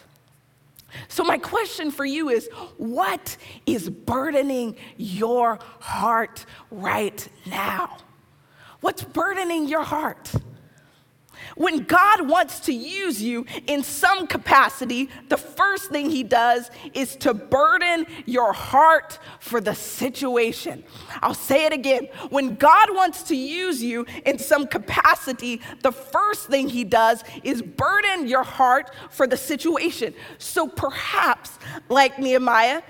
So, 1.07 1.23
my 1.23 1.37
question 1.37 1.91
for 1.91 2.03
you 2.03 2.27
is 2.27 2.49
what 2.75 3.37
is 3.65 3.89
burdening 3.89 4.75
your 4.97 5.59
heart 5.79 6.45
right 6.69 7.25
now? 7.45 7.97
What's 8.81 9.01
burdening 9.01 9.69
your 9.69 9.83
heart? 9.83 10.33
When 11.55 11.83
God 11.83 12.27
wants 12.27 12.59
to 12.61 12.73
use 12.73 13.21
you 13.21 13.45
in 13.67 13.83
some 13.83 14.27
capacity, 14.27 15.09
the 15.29 15.37
first 15.37 15.89
thing 15.89 16.09
He 16.09 16.23
does 16.23 16.69
is 16.93 17.15
to 17.17 17.33
burden 17.33 18.05
your 18.25 18.53
heart 18.53 19.19
for 19.39 19.61
the 19.61 19.75
situation. 19.75 20.83
I'll 21.21 21.33
say 21.33 21.65
it 21.65 21.73
again. 21.73 22.07
When 22.29 22.55
God 22.55 22.93
wants 22.93 23.23
to 23.23 23.35
use 23.35 23.81
you 23.81 24.05
in 24.25 24.39
some 24.39 24.67
capacity, 24.67 25.61
the 25.81 25.91
first 25.91 26.47
thing 26.47 26.69
He 26.69 26.83
does 26.83 27.23
is 27.43 27.61
burden 27.61 28.27
your 28.27 28.43
heart 28.43 28.91
for 29.09 29.27
the 29.27 29.37
situation. 29.37 30.13
So 30.37 30.67
perhaps, 30.67 31.57
like 31.89 32.19
Nehemiah, 32.19 32.81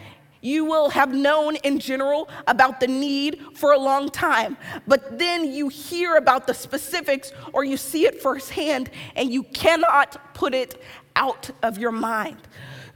you 0.43 0.65
will 0.65 0.89
have 0.89 1.13
known 1.13 1.55
in 1.57 1.79
general 1.79 2.29
about 2.47 2.81
the 2.81 2.87
need 2.87 3.41
for 3.55 3.71
a 3.71 3.79
long 3.79 4.09
time, 4.09 4.57
but 4.85 5.17
then 5.17 5.51
you 5.51 5.69
hear 5.69 6.17
about 6.17 6.45
the 6.45 6.53
specifics 6.53 7.31
or 7.53 7.63
you 7.63 7.77
see 7.77 8.05
it 8.05 8.21
firsthand 8.21 8.91
and 9.15 9.33
you 9.33 9.43
cannot 9.43 10.35
put 10.35 10.53
it 10.53 10.83
out 11.15 11.49
of 11.63 11.77
your 11.77 11.93
mind 11.93 12.37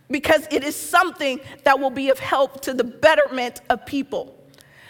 because 0.10 0.46
it 0.52 0.64
is 0.64 0.76
something 0.76 1.40
that 1.64 1.80
will 1.80 1.90
be 1.90 2.10
of 2.10 2.20
help 2.20 2.60
to 2.62 2.74
the 2.74 2.84
betterment 2.84 3.62
of 3.70 3.86
people. 3.86 4.34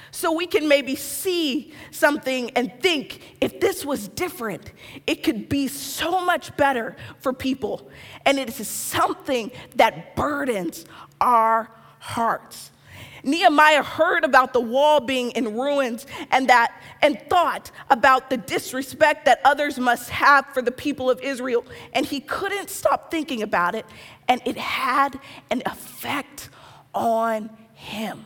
So 0.10 0.32
we 0.32 0.48
can 0.48 0.67
maybe 0.67 0.96
see 0.96 1.74
something 1.91 2.50
and 2.52 2.72
think 2.82 3.36
if 3.39 3.60
this 3.60 3.86
was 3.86 4.08
different, 4.08 4.72
it 5.06 5.22
could 5.22 5.48
be 5.48 5.67
so 5.67 6.26
much 6.26 6.58
better 6.58 6.96
for 7.20 7.34
people. 7.34 7.91
And 8.26 8.39
it 8.39 8.60
is 8.60 8.67
something 8.67 9.52
that 9.76 10.15
burdens 10.15 10.86
our 11.22 11.70
hearts. 12.08 12.72
Nehemiah 13.24 13.84
heard 13.84 14.24
about 14.24 14.54
the 14.54 14.62
wall 14.62 15.02
being 15.02 15.32
in 15.32 15.56
ruins 15.56 16.08
and 16.32 16.48
that 16.48 16.82
and 17.02 17.20
thought 17.30 17.70
about 17.89 18.30
the 18.30 18.38
disrespect 18.38 19.26
that 19.26 19.41
others 19.43 19.78
must 19.78 20.10
have 20.10 20.46
for 20.54 20.62
the 20.62 20.72
people 20.72 21.10
of 21.10 21.20
Israel 21.22 21.65
and 21.91 22.06
he 22.06 22.22
couldn't 22.22 22.70
stop 22.70 23.12
thinking 23.12 23.43
about 23.43 23.76
it 23.76 23.86
and 24.30 24.41
it 24.46 24.56
had 24.56 25.20
an 25.52 25.62
effect 25.65 26.50
on 26.96 27.50
him. 27.74 28.26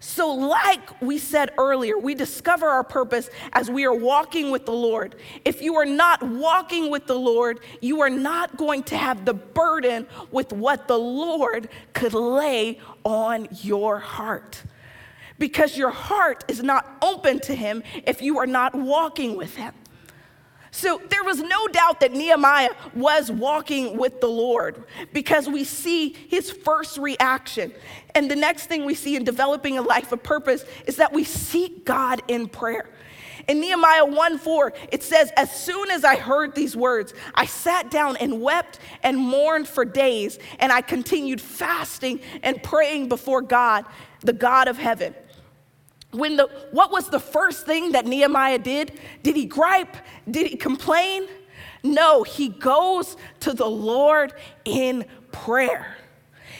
So, 0.00 0.32
like 0.32 1.00
we 1.02 1.18
said 1.18 1.50
earlier, 1.58 1.98
we 1.98 2.14
discover 2.14 2.68
our 2.68 2.84
purpose 2.84 3.28
as 3.52 3.70
we 3.70 3.84
are 3.84 3.94
walking 3.94 4.50
with 4.50 4.64
the 4.64 4.72
Lord. 4.72 5.16
If 5.44 5.60
you 5.60 5.74
are 5.76 5.84
not 5.84 6.22
walking 6.22 6.90
with 6.90 7.06
the 7.06 7.18
Lord, 7.18 7.60
you 7.80 8.00
are 8.02 8.10
not 8.10 8.56
going 8.56 8.84
to 8.84 8.96
have 8.96 9.24
the 9.24 9.34
burden 9.34 10.06
with 10.30 10.52
what 10.52 10.86
the 10.86 10.98
Lord 10.98 11.68
could 11.94 12.14
lay 12.14 12.80
on 13.04 13.48
your 13.62 13.98
heart. 13.98 14.62
Because 15.38 15.76
your 15.76 15.90
heart 15.90 16.44
is 16.48 16.62
not 16.62 16.98
open 17.02 17.40
to 17.40 17.54
Him 17.54 17.82
if 18.04 18.22
you 18.22 18.38
are 18.38 18.46
not 18.46 18.74
walking 18.74 19.36
with 19.36 19.56
Him. 19.56 19.74
So 20.70 21.00
there 21.08 21.24
was 21.24 21.40
no 21.40 21.68
doubt 21.68 22.00
that 22.00 22.12
Nehemiah 22.12 22.70
was 22.94 23.30
walking 23.30 23.96
with 23.96 24.20
the 24.20 24.28
Lord 24.28 24.84
because 25.12 25.48
we 25.48 25.64
see 25.64 26.10
his 26.10 26.50
first 26.50 26.98
reaction. 26.98 27.72
And 28.14 28.30
the 28.30 28.36
next 28.36 28.66
thing 28.66 28.84
we 28.84 28.94
see 28.94 29.16
in 29.16 29.24
developing 29.24 29.78
a 29.78 29.82
life 29.82 30.12
of 30.12 30.22
purpose 30.22 30.64
is 30.86 30.96
that 30.96 31.12
we 31.12 31.24
seek 31.24 31.84
God 31.84 32.22
in 32.28 32.48
prayer. 32.48 32.88
In 33.46 33.60
Nehemiah 33.60 34.04
1 34.04 34.38
4, 34.38 34.72
it 34.92 35.02
says, 35.02 35.32
As 35.34 35.50
soon 35.50 35.90
as 35.90 36.04
I 36.04 36.16
heard 36.16 36.54
these 36.54 36.76
words, 36.76 37.14
I 37.34 37.46
sat 37.46 37.90
down 37.90 38.18
and 38.18 38.42
wept 38.42 38.78
and 39.02 39.16
mourned 39.16 39.66
for 39.66 39.86
days, 39.86 40.38
and 40.58 40.70
I 40.70 40.82
continued 40.82 41.40
fasting 41.40 42.20
and 42.42 42.62
praying 42.62 43.08
before 43.08 43.40
God, 43.40 43.86
the 44.20 44.34
God 44.34 44.68
of 44.68 44.76
heaven 44.76 45.14
when 46.12 46.36
the 46.36 46.48
what 46.70 46.90
was 46.90 47.08
the 47.08 47.20
first 47.20 47.66
thing 47.66 47.92
that 47.92 48.06
Nehemiah 48.06 48.58
did? 48.58 48.98
Did 49.22 49.36
he 49.36 49.44
gripe? 49.44 49.96
Did 50.30 50.46
he 50.46 50.56
complain? 50.56 51.28
No, 51.82 52.22
he 52.22 52.48
goes 52.48 53.16
to 53.40 53.52
the 53.52 53.66
Lord 53.68 54.32
in 54.64 55.04
prayer. 55.32 55.96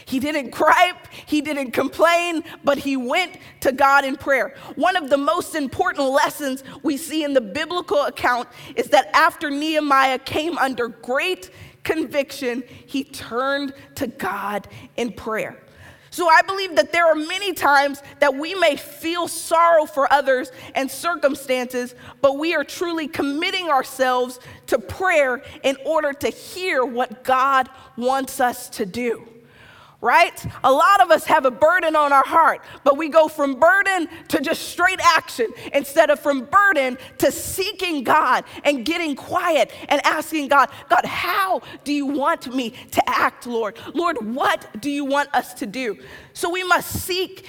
He 0.05 0.21
didn't 0.21 0.51
gripe, 0.51 1.07
he 1.27 1.43
didn't 1.43 1.73
complain, 1.73 2.43
but 2.65 2.79
he 2.79 2.97
went 2.97 3.37
to 3.61 3.73
God 3.73 4.07
in 4.07 4.17
prayer. 4.17 4.55
One 4.75 4.97
of 4.97 5.11
the 5.11 5.19
most 5.19 5.55
important 5.55 6.09
lessons 6.09 6.65
we 6.83 6.97
see 6.97 7.25
in 7.25 7.35
the 7.35 7.43
biblical 7.43 8.05
account 8.05 8.49
is 8.75 8.87
that 8.89 9.15
after 9.15 9.51
Nehemiah 9.51 10.19
came 10.19 10.57
under 10.57 10.89
great 10.89 11.51
conviction, 11.85 12.63
he 12.87 13.05
turned 13.05 13.75
to 13.97 14.07
God 14.07 14.67
in 14.97 15.13
prayer. 15.13 15.63
So 16.11 16.29
I 16.29 16.43
believe 16.43 16.77
that 16.77 16.93
there 16.93 17.07
are 17.07 17.15
many 17.15 17.53
times 17.53 18.03
that 18.21 18.35
we 18.35 18.55
may 18.55 18.77
feel 18.77 19.29
sorrow 19.29 19.85
for 19.87 20.11
others 20.13 20.51
and 20.75 20.91
circumstances, 20.91 21.95
but 22.21 22.39
we 22.39 22.55
are 22.55 22.65
truly 22.65 23.09
committing 23.09 23.69
ourselves 23.69 24.41
to 24.69 24.79
prayer 24.79 25.43
in 25.63 25.77
order 25.85 26.13
to 26.13 26.29
hear 26.29 26.85
what 26.85 27.25
God 27.25 27.69
wants 27.97 28.41
us 28.41 28.69
to 28.71 28.87
do 28.87 29.27
right? 30.01 30.47
A 30.63 30.71
lot 30.71 31.01
of 31.03 31.11
us 31.11 31.25
have 31.25 31.45
a 31.45 31.51
burden 31.51 31.97
on 31.97 32.13
our 32.13 32.25
heart, 32.25 32.61
but 32.85 32.97
we 32.97 33.09
go 33.09 33.27
from 33.27 33.55
burden 33.55 34.09
to 34.29 34.41
just 34.41 34.69
straight 34.69 35.01
action 35.03 35.49
instead 35.73 36.11
of 36.11 36.21
from 36.21 36.45
burden 36.45 36.97
to 37.19 37.33
seeking 37.33 38.05
God 38.05 38.45
and 38.63 38.85
getting 38.85 39.17
quiet 39.17 39.73
and 39.89 40.01
asking 40.05 40.49
God, 40.49 40.71
God, 40.89 41.05
how 41.05 41.63
do 41.83 41.93
you 41.93 42.07
want 42.07 42.55
me 42.55 42.71
to 42.93 43.03
act, 43.09 43.47
Lord? 43.47 43.77
Lord, 43.93 44.35
what 44.35 44.81
do 44.81 44.89
you 44.91 45.05
want 45.05 45.35
us 45.35 45.53
to 45.55 45.67
do? 45.67 45.99
So 46.33 46.49
we 46.49 46.63
must 46.63 46.91
seek 47.03 47.47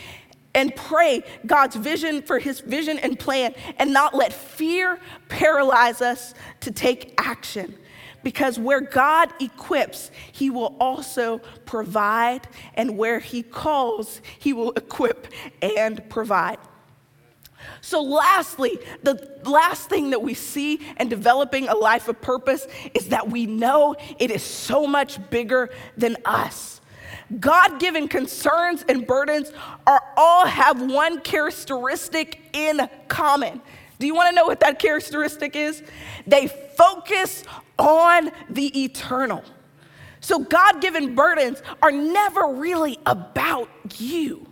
and 0.56 0.76
pray 0.76 1.22
God's 1.46 1.76
vision 1.76 2.24
for 2.24 2.40
his 2.40 2.62
vision 2.62 2.98
and 2.98 3.20
plan 3.20 3.54
and 3.78 3.94
not 3.94 4.16
let 4.16 4.34
fear 4.34 5.00
paralyze 5.28 6.02
us 6.02 6.34
to 6.62 6.72
take 6.72 7.14
action 7.20 7.76
because 8.24 8.60
where 8.60 8.82
God 8.82 9.32
equips, 9.40 10.12
He 10.32 10.50
will 10.50 10.76
also 10.80 11.40
provide, 11.66 12.48
and 12.76 12.98
where 12.98 13.20
He 13.20 13.44
calls, 13.44 14.22
He 14.40 14.54
will 14.54 14.72
equip 14.72 15.28
and 15.62 16.08
provide. 16.10 16.58
So, 17.82 18.02
lastly, 18.02 18.80
the 19.04 19.40
last 19.44 19.90
thing 19.90 20.12
that 20.12 20.22
we 20.22 20.34
see 20.34 20.80
in 21.00 21.10
developing 21.10 21.68
a 21.68 21.76
life 21.76 22.08
of 22.08 22.22
purpose 22.22 22.68
is 22.94 23.10
that 23.10 23.30
we 23.30 23.46
know 23.46 23.96
it 24.18 24.32
is 24.32 24.44
so 24.44 24.86
much 24.88 25.20
bigger 25.30 25.70
than 25.98 26.18
us. 26.26 26.82
God 27.40 27.80
given 27.80 28.08
concerns 28.08 28.84
and 28.90 29.06
burdens 29.06 29.52
are 29.86 30.02
all 30.18 30.46
have 30.46 30.82
one 30.82 31.22
characteristic 31.22 32.40
in 32.54 32.90
common. 33.08 33.62
Do 34.00 34.08
you 34.08 34.16
want 34.16 34.30
to 34.30 34.36
know 34.36 34.46
what 34.46 34.62
that 34.62 34.80
characteristic 34.80 35.56
is? 35.56 35.84
They 36.26 36.48
focus 36.48 37.44
on 37.78 38.32
the 38.50 38.84
eternal. 38.84 39.44
So, 40.22 40.40
God 40.40 40.82
given 40.82 41.16
burdens 41.16 41.62
are 41.82 41.92
never 41.92 42.48
really 42.48 42.98
about 43.06 43.70
you, 43.98 44.46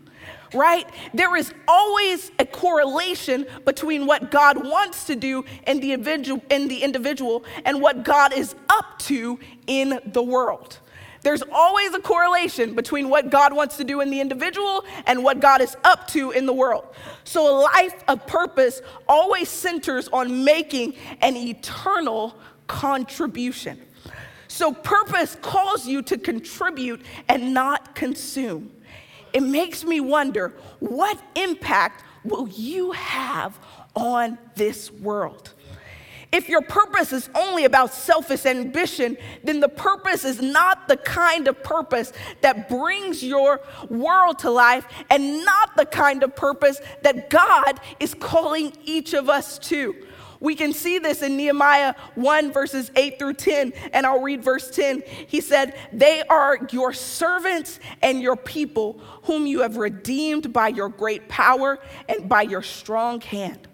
right? 0.53 0.88
There 1.13 1.36
is 1.36 1.53
always 1.67 2.31
a 2.39 2.45
correlation 2.45 3.45
between 3.65 4.05
what 4.05 4.31
God 4.31 4.65
wants 4.65 5.05
to 5.05 5.15
do 5.15 5.43
in 5.65 5.79
the 5.79 5.91
individual, 5.93 6.41
in 6.49 6.67
the 6.67 6.83
individual 6.83 7.43
and 7.65 7.81
what 7.81 8.03
God 8.03 8.33
is 8.33 8.55
up 8.69 8.99
to 8.99 9.39
in 9.67 9.99
the 10.05 10.23
world. 10.23 10.79
There's 11.21 11.43
always 11.51 11.93
a 11.93 11.99
correlation 11.99 12.75
between 12.75 13.10
what 13.10 13.30
God 13.30 13.53
wants 13.53 13.77
to 13.77 13.84
do 13.84 14.01
in 14.01 14.10
the 14.10 14.21
individual 14.21 14.86
and 15.06 15.23
what 15.23 15.39
God 15.39 15.62
is 15.62 15.75
up 15.84 16.08
to 16.10 16.32
in 16.32 16.45
the 16.45 16.53
world. 16.53 16.86
So, 17.23 17.47
a 17.47 17.56
life 17.62 18.03
of 18.08 18.25
purpose 18.27 18.82
always 19.08 19.49
centers 19.49 20.08
on 20.10 20.43
making 20.43 20.95
an 21.21 21.36
eternal 21.36 22.36
contribution. 22.67 23.82
So, 24.47 24.73
purpose 24.73 25.36
calls 25.41 25.88
you 25.88 26.01
to 26.03 26.17
contribute 26.17 27.01
and 27.27 27.53
not 27.53 27.95
consume. 27.95 28.71
It 29.34 29.41
makes 29.41 29.84
me 29.84 29.99
wonder 29.99 30.53
what 30.80 31.19
impact 31.36 32.03
will 32.23 32.47
you 32.47 32.91
have 32.91 33.58
on 33.95 34.38
this 34.56 34.91
world? 34.91 35.53
If 36.31 36.49
your 36.49 36.61
purpose 36.61 37.13
is 37.13 37.29
only 37.33 37.63
about 37.63 37.93
selfish 37.93 38.45
ambition, 38.45 39.17
then 39.43 39.61
the 39.61 39.69
purpose 39.69 40.25
is 40.25 40.41
not 40.41 40.87
the 40.87 40.97
kind 40.97 41.47
of 41.47 41.63
purpose 41.63 42.11
that 42.41 42.67
brings 42.67 43.23
your 43.23 43.61
world 43.89 44.39
to 44.39 44.51
life 44.51 44.85
and 45.09 45.45
not 45.45 45.77
the 45.77 45.85
kind 45.85 46.23
of 46.23 46.35
purpose 46.35 46.81
that 47.03 47.29
God 47.29 47.79
is 47.99 48.13
calling 48.13 48.73
each 48.83 49.13
of 49.13 49.29
us 49.29 49.57
to. 49.59 49.95
We 50.39 50.55
can 50.55 50.73
see 50.73 50.99
this 50.99 51.21
in 51.21 51.35
Nehemiah 51.37 51.95
1, 52.15 52.51
verses 52.51 52.91
8 52.95 53.17
through 53.17 53.33
10, 53.35 53.73
and 53.93 54.05
I'll 54.05 54.21
read 54.21 54.43
verse 54.43 54.69
10. 54.69 55.03
He 55.27 55.41
said, 55.41 55.75
They 55.91 56.21
are 56.29 56.59
your 56.71 56.93
servants 56.93 57.79
and 58.01 58.21
your 58.21 58.35
people, 58.35 58.99
whom 59.23 59.47
you 59.47 59.61
have 59.61 59.77
redeemed 59.77 60.53
by 60.53 60.67
your 60.67 60.89
great 60.89 61.27
power 61.27 61.79
and 62.07 62.29
by 62.29 62.43
your 62.43 62.61
strong 62.61 63.21
hand. 63.21 63.67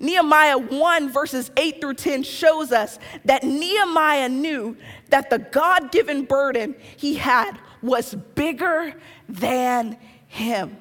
Nehemiah 0.00 0.58
1, 0.58 1.12
verses 1.12 1.50
8 1.56 1.80
through 1.80 1.94
10 1.94 2.22
shows 2.22 2.72
us 2.72 2.98
that 3.26 3.44
Nehemiah 3.44 4.30
knew 4.30 4.76
that 5.10 5.28
the 5.28 5.38
God 5.38 5.92
given 5.92 6.24
burden 6.24 6.74
he 6.96 7.14
had 7.14 7.58
was 7.82 8.14
bigger 8.34 8.94
than 9.28 9.98
him, 10.26 10.76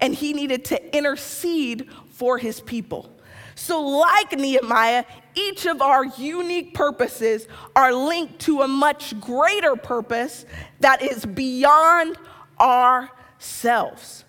and 0.00 0.14
he 0.14 0.32
needed 0.32 0.64
to 0.66 0.96
intercede 0.96 1.88
for 2.10 2.38
his 2.38 2.60
people. 2.60 3.12
So, 3.54 3.80
like 3.80 4.32
Nehemiah, 4.32 5.04
each 5.34 5.66
of 5.66 5.80
our 5.82 6.04
unique 6.04 6.74
purposes 6.74 7.48
are 7.74 7.92
linked 7.92 8.38
to 8.40 8.62
a 8.62 8.68
much 8.68 9.18
greater 9.20 9.76
purpose 9.76 10.46
that 10.80 11.02
is 11.02 11.24
beyond 11.24 12.16
ourselves. 12.60 14.24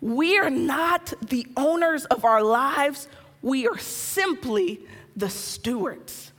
We 0.00 0.38
are 0.38 0.50
not 0.50 1.12
the 1.20 1.46
owners 1.56 2.04
of 2.06 2.24
our 2.24 2.42
lives, 2.42 3.08
we 3.42 3.66
are 3.66 3.78
simply 3.78 4.80
the 5.16 5.30
stewards. 5.30 6.32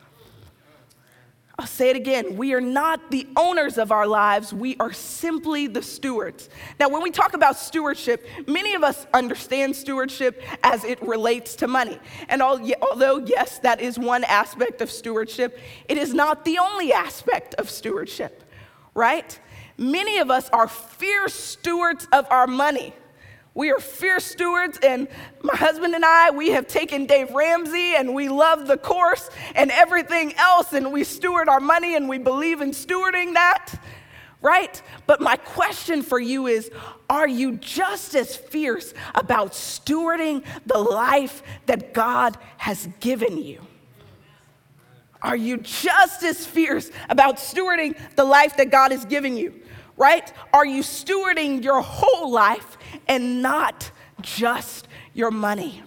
I'll 1.59 1.67
say 1.67 1.91
it 1.91 1.95
again. 1.95 2.37
We 2.37 2.53
are 2.53 2.61
not 2.61 3.11
the 3.11 3.27
owners 3.35 3.77
of 3.77 3.91
our 3.91 4.07
lives, 4.07 4.51
we 4.51 4.77
are 4.79 4.91
simply 4.91 5.67
the 5.67 5.83
stewards. 5.83 6.49
Now, 6.79 6.89
when 6.89 7.03
we 7.03 7.11
talk 7.11 7.35
about 7.35 7.55
stewardship, 7.55 8.25
many 8.47 8.73
of 8.73 8.83
us 8.83 9.05
understand 9.13 9.75
stewardship 9.75 10.41
as 10.63 10.83
it 10.83 10.99
relates 11.03 11.55
to 11.57 11.67
money. 11.67 11.99
And 12.29 12.41
although, 12.41 13.17
yes, 13.19 13.59
that 13.59 13.79
is 13.79 13.99
one 13.99 14.23
aspect 14.23 14.81
of 14.81 14.89
stewardship, 14.89 15.59
it 15.87 15.97
is 15.97 16.15
not 16.15 16.45
the 16.45 16.57
only 16.57 16.93
aspect 16.93 17.53
of 17.55 17.69
stewardship, 17.69 18.43
right? 18.95 19.39
Many 19.77 20.17
of 20.17 20.31
us 20.31 20.49
are 20.49 20.67
fierce 20.67 21.35
stewards 21.35 22.07
of 22.11 22.25
our 22.31 22.47
money. 22.47 22.93
We 23.53 23.69
are 23.71 23.79
fierce 23.79 24.25
stewards, 24.25 24.79
and 24.81 25.09
my 25.41 25.55
husband 25.55 25.93
and 25.93 26.05
I, 26.05 26.31
we 26.31 26.51
have 26.51 26.67
taken 26.67 27.05
Dave 27.05 27.31
Ramsey 27.31 27.95
and 27.95 28.15
we 28.15 28.29
love 28.29 28.65
the 28.65 28.77
course 28.77 29.29
and 29.55 29.71
everything 29.71 30.33
else, 30.35 30.71
and 30.71 30.93
we 30.93 31.03
steward 31.03 31.49
our 31.49 31.59
money 31.59 31.95
and 31.95 32.07
we 32.07 32.17
believe 32.17 32.61
in 32.61 32.71
stewarding 32.71 33.33
that, 33.33 33.73
right? 34.41 34.81
But 35.05 35.19
my 35.19 35.35
question 35.35 36.01
for 36.01 36.17
you 36.17 36.47
is 36.47 36.71
are 37.09 37.27
you 37.27 37.57
just 37.57 38.15
as 38.15 38.37
fierce 38.37 38.93
about 39.15 39.51
stewarding 39.51 40.45
the 40.65 40.77
life 40.77 41.43
that 41.65 41.93
God 41.93 42.37
has 42.55 42.87
given 43.01 43.37
you? 43.37 43.59
Are 45.21 45.35
you 45.35 45.57
just 45.57 46.23
as 46.23 46.45
fierce 46.45 46.89
about 47.09 47.35
stewarding 47.35 47.99
the 48.15 48.23
life 48.23 48.55
that 48.57 48.71
God 48.71 48.91
has 48.91 49.03
given 49.03 49.35
you? 49.35 49.61
Right? 50.01 50.33
Are 50.51 50.65
you 50.65 50.81
stewarding 50.81 51.63
your 51.63 51.81
whole 51.81 52.31
life 52.31 52.77
and 53.07 53.43
not 53.43 53.91
just 54.21 54.87
your 55.13 55.31
money. 55.31 55.83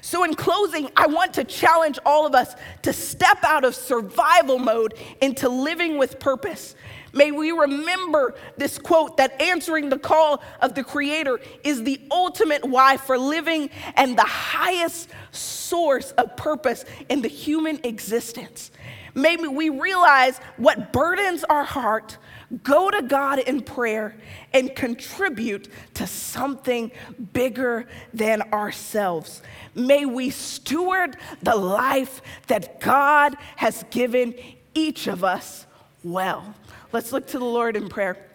So, 0.00 0.24
in 0.24 0.34
closing, 0.34 0.90
I 0.96 1.06
want 1.06 1.34
to 1.34 1.44
challenge 1.44 1.98
all 2.04 2.26
of 2.26 2.34
us 2.34 2.54
to 2.82 2.92
step 2.92 3.44
out 3.44 3.64
of 3.64 3.74
survival 3.74 4.58
mode 4.58 4.94
into 5.20 5.48
living 5.48 5.98
with 5.98 6.18
purpose. 6.18 6.74
May 7.12 7.30
we 7.30 7.50
remember 7.52 8.34
this 8.56 8.78
quote 8.78 9.18
that 9.18 9.40
answering 9.40 9.90
the 9.90 9.98
call 9.98 10.42
of 10.60 10.74
the 10.74 10.82
Creator 10.82 11.40
is 11.62 11.82
the 11.82 12.00
ultimate 12.10 12.64
why 12.64 12.96
for 12.96 13.18
living 13.18 13.68
and 13.96 14.16
the 14.16 14.22
highest 14.22 15.10
source 15.30 16.12
of 16.12 16.36
purpose 16.36 16.84
in 17.10 17.20
the 17.20 17.28
human 17.28 17.80
existence. 17.84 18.70
May 19.14 19.36
we 19.36 19.68
realize 19.68 20.38
what 20.56 20.92
burdens 20.92 21.44
our 21.44 21.64
heart, 21.64 22.16
go 22.62 22.90
to 22.90 23.02
God 23.02 23.38
in 23.38 23.62
prayer 23.62 24.16
and 24.52 24.74
contribute 24.74 25.68
to 25.94 26.06
something 26.06 26.90
bigger 27.32 27.86
than 28.12 28.42
ourselves. 28.52 29.42
May 29.74 30.04
we 30.04 30.30
steward 30.30 31.16
the 31.42 31.56
life 31.56 32.20
that 32.48 32.80
God 32.80 33.36
has 33.56 33.84
given 33.90 34.34
each 34.74 35.06
of 35.06 35.24
us 35.24 35.66
well. 36.04 36.54
Let's 36.92 37.12
look 37.12 37.26
to 37.28 37.38
the 37.38 37.44
Lord 37.44 37.76
in 37.76 37.88
prayer. 37.88 38.31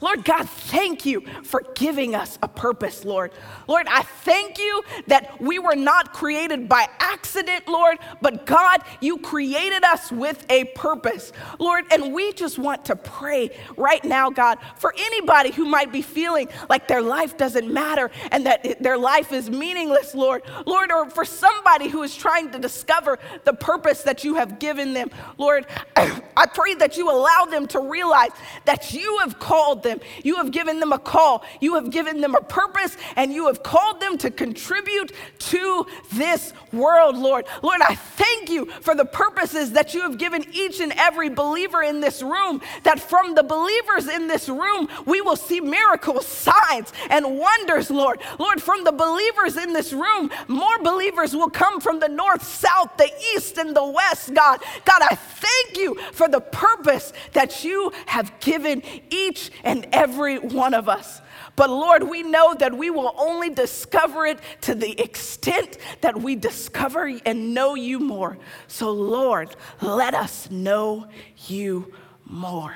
Lord 0.00 0.24
God, 0.24 0.48
thank 0.48 1.06
you 1.06 1.22
for 1.42 1.62
giving 1.74 2.14
us 2.14 2.38
a 2.42 2.48
purpose, 2.48 3.04
Lord. 3.04 3.32
Lord, 3.66 3.86
I 3.88 4.02
thank 4.02 4.58
you 4.58 4.82
that 5.06 5.40
we 5.40 5.58
were 5.58 5.76
not 5.76 6.12
created 6.12 6.68
by 6.68 6.88
accident, 6.98 7.68
Lord, 7.68 7.98
but 8.20 8.46
God, 8.46 8.82
you 9.00 9.18
created 9.18 9.84
us 9.84 10.10
with 10.10 10.44
a 10.50 10.64
purpose, 10.64 11.32
Lord. 11.58 11.84
And 11.90 12.12
we 12.12 12.32
just 12.32 12.58
want 12.58 12.84
to 12.86 12.96
pray 12.96 13.50
right 13.76 14.04
now, 14.04 14.30
God, 14.30 14.58
for 14.76 14.94
anybody 14.96 15.50
who 15.50 15.64
might 15.64 15.92
be 15.92 16.02
feeling 16.02 16.48
like 16.68 16.88
their 16.88 17.02
life 17.02 17.36
doesn't 17.36 17.72
matter 17.72 18.10
and 18.30 18.46
that 18.46 18.82
their 18.82 18.98
life 18.98 19.32
is 19.32 19.50
meaningless, 19.50 20.14
Lord. 20.14 20.42
Lord, 20.66 20.90
or 20.92 21.10
for 21.10 21.24
somebody 21.24 21.88
who 21.88 22.02
is 22.02 22.14
trying 22.14 22.50
to 22.52 22.58
discover 22.58 23.18
the 23.44 23.52
purpose 23.52 24.02
that 24.02 24.24
you 24.24 24.34
have 24.34 24.58
given 24.58 24.92
them, 24.92 25.10
Lord, 25.38 25.66
I 25.96 26.46
pray 26.46 26.74
that 26.74 26.96
you 26.96 27.10
allow 27.10 27.44
them 27.44 27.66
to 27.68 27.80
realize 27.80 28.30
that 28.64 28.92
you 28.92 29.18
have 29.20 29.38
called 29.38 29.65
called 29.66 29.82
them. 29.82 30.00
You 30.22 30.36
have 30.36 30.52
given 30.52 30.78
them 30.78 30.92
a 30.92 30.98
call. 30.98 31.44
You 31.60 31.74
have 31.74 31.90
given 31.90 32.20
them 32.20 32.36
a 32.36 32.40
purpose, 32.40 32.96
and 33.16 33.32
you 33.32 33.46
have 33.46 33.64
called 33.64 34.00
them 34.00 34.16
to 34.18 34.30
contribute 34.30 35.10
to 35.38 35.86
this 36.12 36.52
world, 36.72 37.16
Lord. 37.16 37.46
Lord, 37.64 37.80
I 37.82 37.96
thank 37.96 38.48
you 38.48 38.66
for 38.80 38.94
the 38.94 39.04
purposes 39.04 39.72
that 39.72 39.92
you 39.92 40.02
have 40.02 40.18
given 40.18 40.44
each 40.52 40.80
and 40.80 40.92
every 40.96 41.30
believer 41.30 41.82
in 41.82 42.00
this 42.00 42.22
room, 42.22 42.60
that 42.84 43.00
from 43.00 43.34
the 43.34 43.42
believers 43.42 44.06
in 44.06 44.28
this 44.28 44.48
room, 44.48 44.88
we 45.04 45.20
will 45.20 45.36
see 45.36 45.60
miracles, 45.60 46.26
signs, 46.26 46.92
and 47.10 47.38
wonders, 47.38 47.90
Lord. 47.90 48.20
Lord, 48.38 48.62
from 48.62 48.84
the 48.84 48.92
believers 48.92 49.56
in 49.56 49.72
this 49.72 49.92
room, 49.92 50.30
more 50.46 50.78
believers 50.78 51.34
will 51.34 51.50
come 51.50 51.80
from 51.80 51.98
the 51.98 52.08
north, 52.08 52.46
south, 52.46 52.96
the 52.98 53.10
east, 53.34 53.58
and 53.58 53.74
the 53.74 53.84
west, 53.84 54.32
God. 54.32 54.62
God, 54.84 55.02
I 55.02 55.16
thank 55.16 55.76
you 55.76 55.96
for 56.12 56.28
the 56.28 56.40
purpose 56.40 57.12
that 57.32 57.64
you 57.64 57.92
have 58.06 58.32
given 58.38 58.82
each 59.10 59.50
and 59.64 59.86
every 59.92 60.38
one 60.38 60.74
of 60.74 60.88
us. 60.88 61.20
But 61.56 61.70
Lord, 61.70 62.04
we 62.04 62.22
know 62.22 62.54
that 62.54 62.76
we 62.76 62.90
will 62.90 63.14
only 63.16 63.50
discover 63.50 64.26
it 64.26 64.38
to 64.62 64.74
the 64.74 65.00
extent 65.00 65.78
that 66.02 66.20
we 66.20 66.36
discover 66.36 67.10
and 67.24 67.54
know 67.54 67.74
you 67.74 67.98
more. 67.98 68.36
So, 68.68 68.90
Lord, 68.92 69.56
let 69.80 70.14
us 70.14 70.50
know 70.50 71.08
you 71.46 71.92
more. 72.24 72.74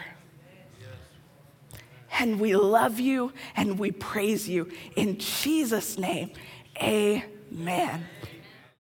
And 2.19 2.41
we 2.41 2.57
love 2.57 2.99
you 2.99 3.33
and 3.55 3.79
we 3.79 3.93
praise 3.93 4.49
you. 4.49 4.71
In 4.97 5.19
Jesus' 5.19 5.99
name, 5.99 6.31
amen. 6.83 8.07